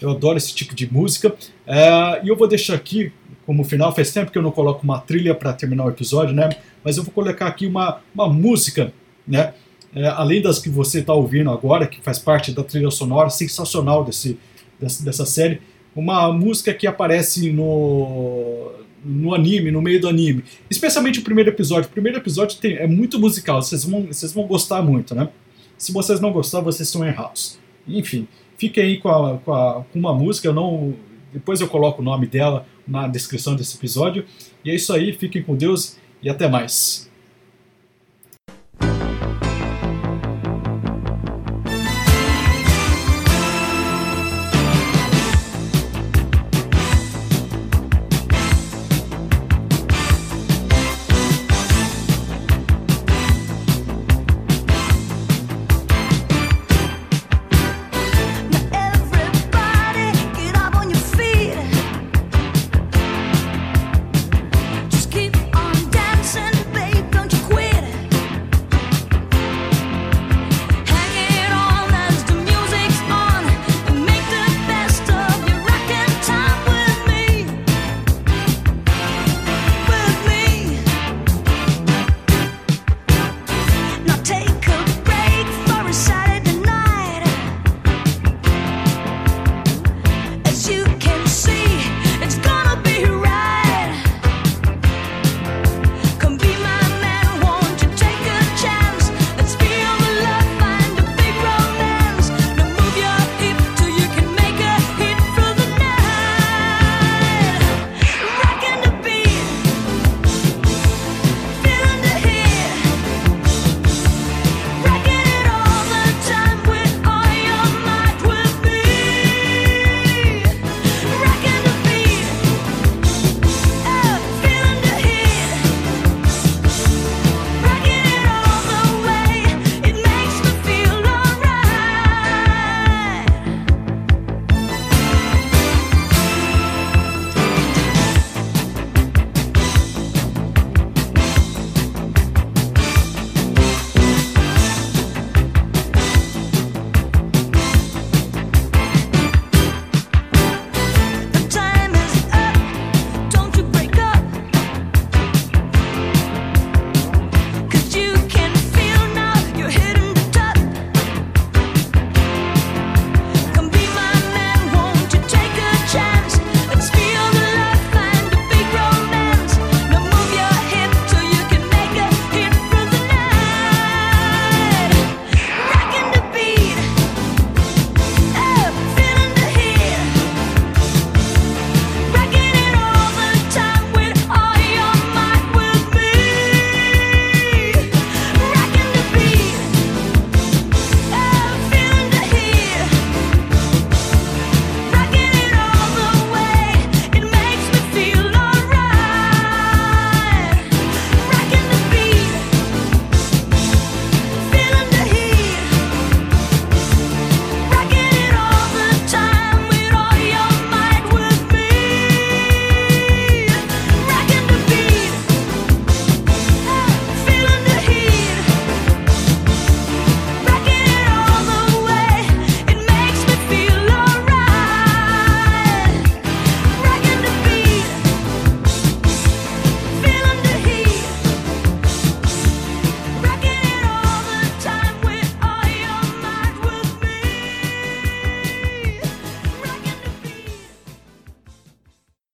Eu 0.00 0.10
adoro 0.10 0.36
esse 0.36 0.54
tipo 0.54 0.74
de 0.74 0.92
música. 0.92 1.34
É, 1.66 2.20
e 2.24 2.28
eu 2.28 2.36
vou 2.36 2.46
deixar 2.46 2.74
aqui, 2.74 3.12
como 3.44 3.64
final, 3.64 3.94
faz 3.94 4.12
tempo 4.12 4.30
que 4.30 4.38
eu 4.38 4.42
não 4.42 4.52
coloco 4.52 4.84
uma 4.84 5.00
trilha 5.00 5.34
para 5.34 5.52
terminar 5.52 5.86
o 5.86 5.88
episódio, 5.88 6.34
né? 6.34 6.50
Mas 6.84 6.96
eu 6.96 7.02
vou 7.02 7.12
colocar 7.12 7.46
aqui 7.46 7.66
uma, 7.66 8.00
uma 8.14 8.28
música, 8.28 8.92
né? 9.26 9.54
É, 9.94 10.06
além 10.08 10.42
das 10.42 10.58
que 10.58 10.68
você 10.68 11.00
está 11.00 11.14
ouvindo 11.14 11.50
agora, 11.50 11.86
que 11.86 12.00
faz 12.02 12.18
parte 12.18 12.52
da 12.52 12.62
trilha 12.62 12.90
sonora 12.90 13.30
sensacional 13.30 14.04
desse, 14.04 14.38
dessa, 14.78 15.02
dessa 15.02 15.26
série, 15.26 15.60
uma 15.94 16.30
música 16.32 16.74
que 16.74 16.86
aparece 16.86 17.50
no, 17.50 18.70
no 19.06 19.34
anime, 19.34 19.70
no 19.70 19.80
meio 19.80 20.00
do 20.00 20.08
anime. 20.08 20.44
Especialmente 20.68 21.20
o 21.20 21.22
primeiro 21.22 21.50
episódio. 21.50 21.88
O 21.88 21.92
primeiro 21.92 22.18
episódio 22.18 22.58
tem, 22.58 22.74
é 22.74 22.86
muito 22.86 23.18
musical, 23.18 23.62
vocês 23.62 23.84
vão, 23.84 24.06
vocês 24.06 24.32
vão 24.32 24.46
gostar 24.46 24.82
muito, 24.82 25.14
né? 25.14 25.28
Se 25.78 25.92
vocês 25.92 26.20
não 26.20 26.32
gostar, 26.32 26.60
vocês 26.60 26.88
estão 26.88 27.06
errados. 27.06 27.58
Enfim, 27.86 28.26
fiquem 28.58 28.82
aí 28.82 28.98
com, 28.98 29.08
a, 29.08 29.38
com, 29.38 29.52
a, 29.52 29.84
com 29.84 29.98
uma 29.98 30.14
música, 30.14 30.48
eu 30.48 30.54
não. 30.54 30.94
Depois 31.32 31.60
eu 31.60 31.68
coloco 31.68 32.00
o 32.00 32.04
nome 32.04 32.26
dela 32.26 32.66
na 32.86 33.06
descrição 33.06 33.54
desse 33.54 33.76
episódio. 33.76 34.24
E 34.64 34.70
é 34.70 34.74
isso 34.74 34.92
aí, 34.92 35.12
fiquem 35.12 35.42
com 35.42 35.54
Deus 35.54 35.96
e 36.22 36.28
até 36.28 36.48
mais. 36.48 37.10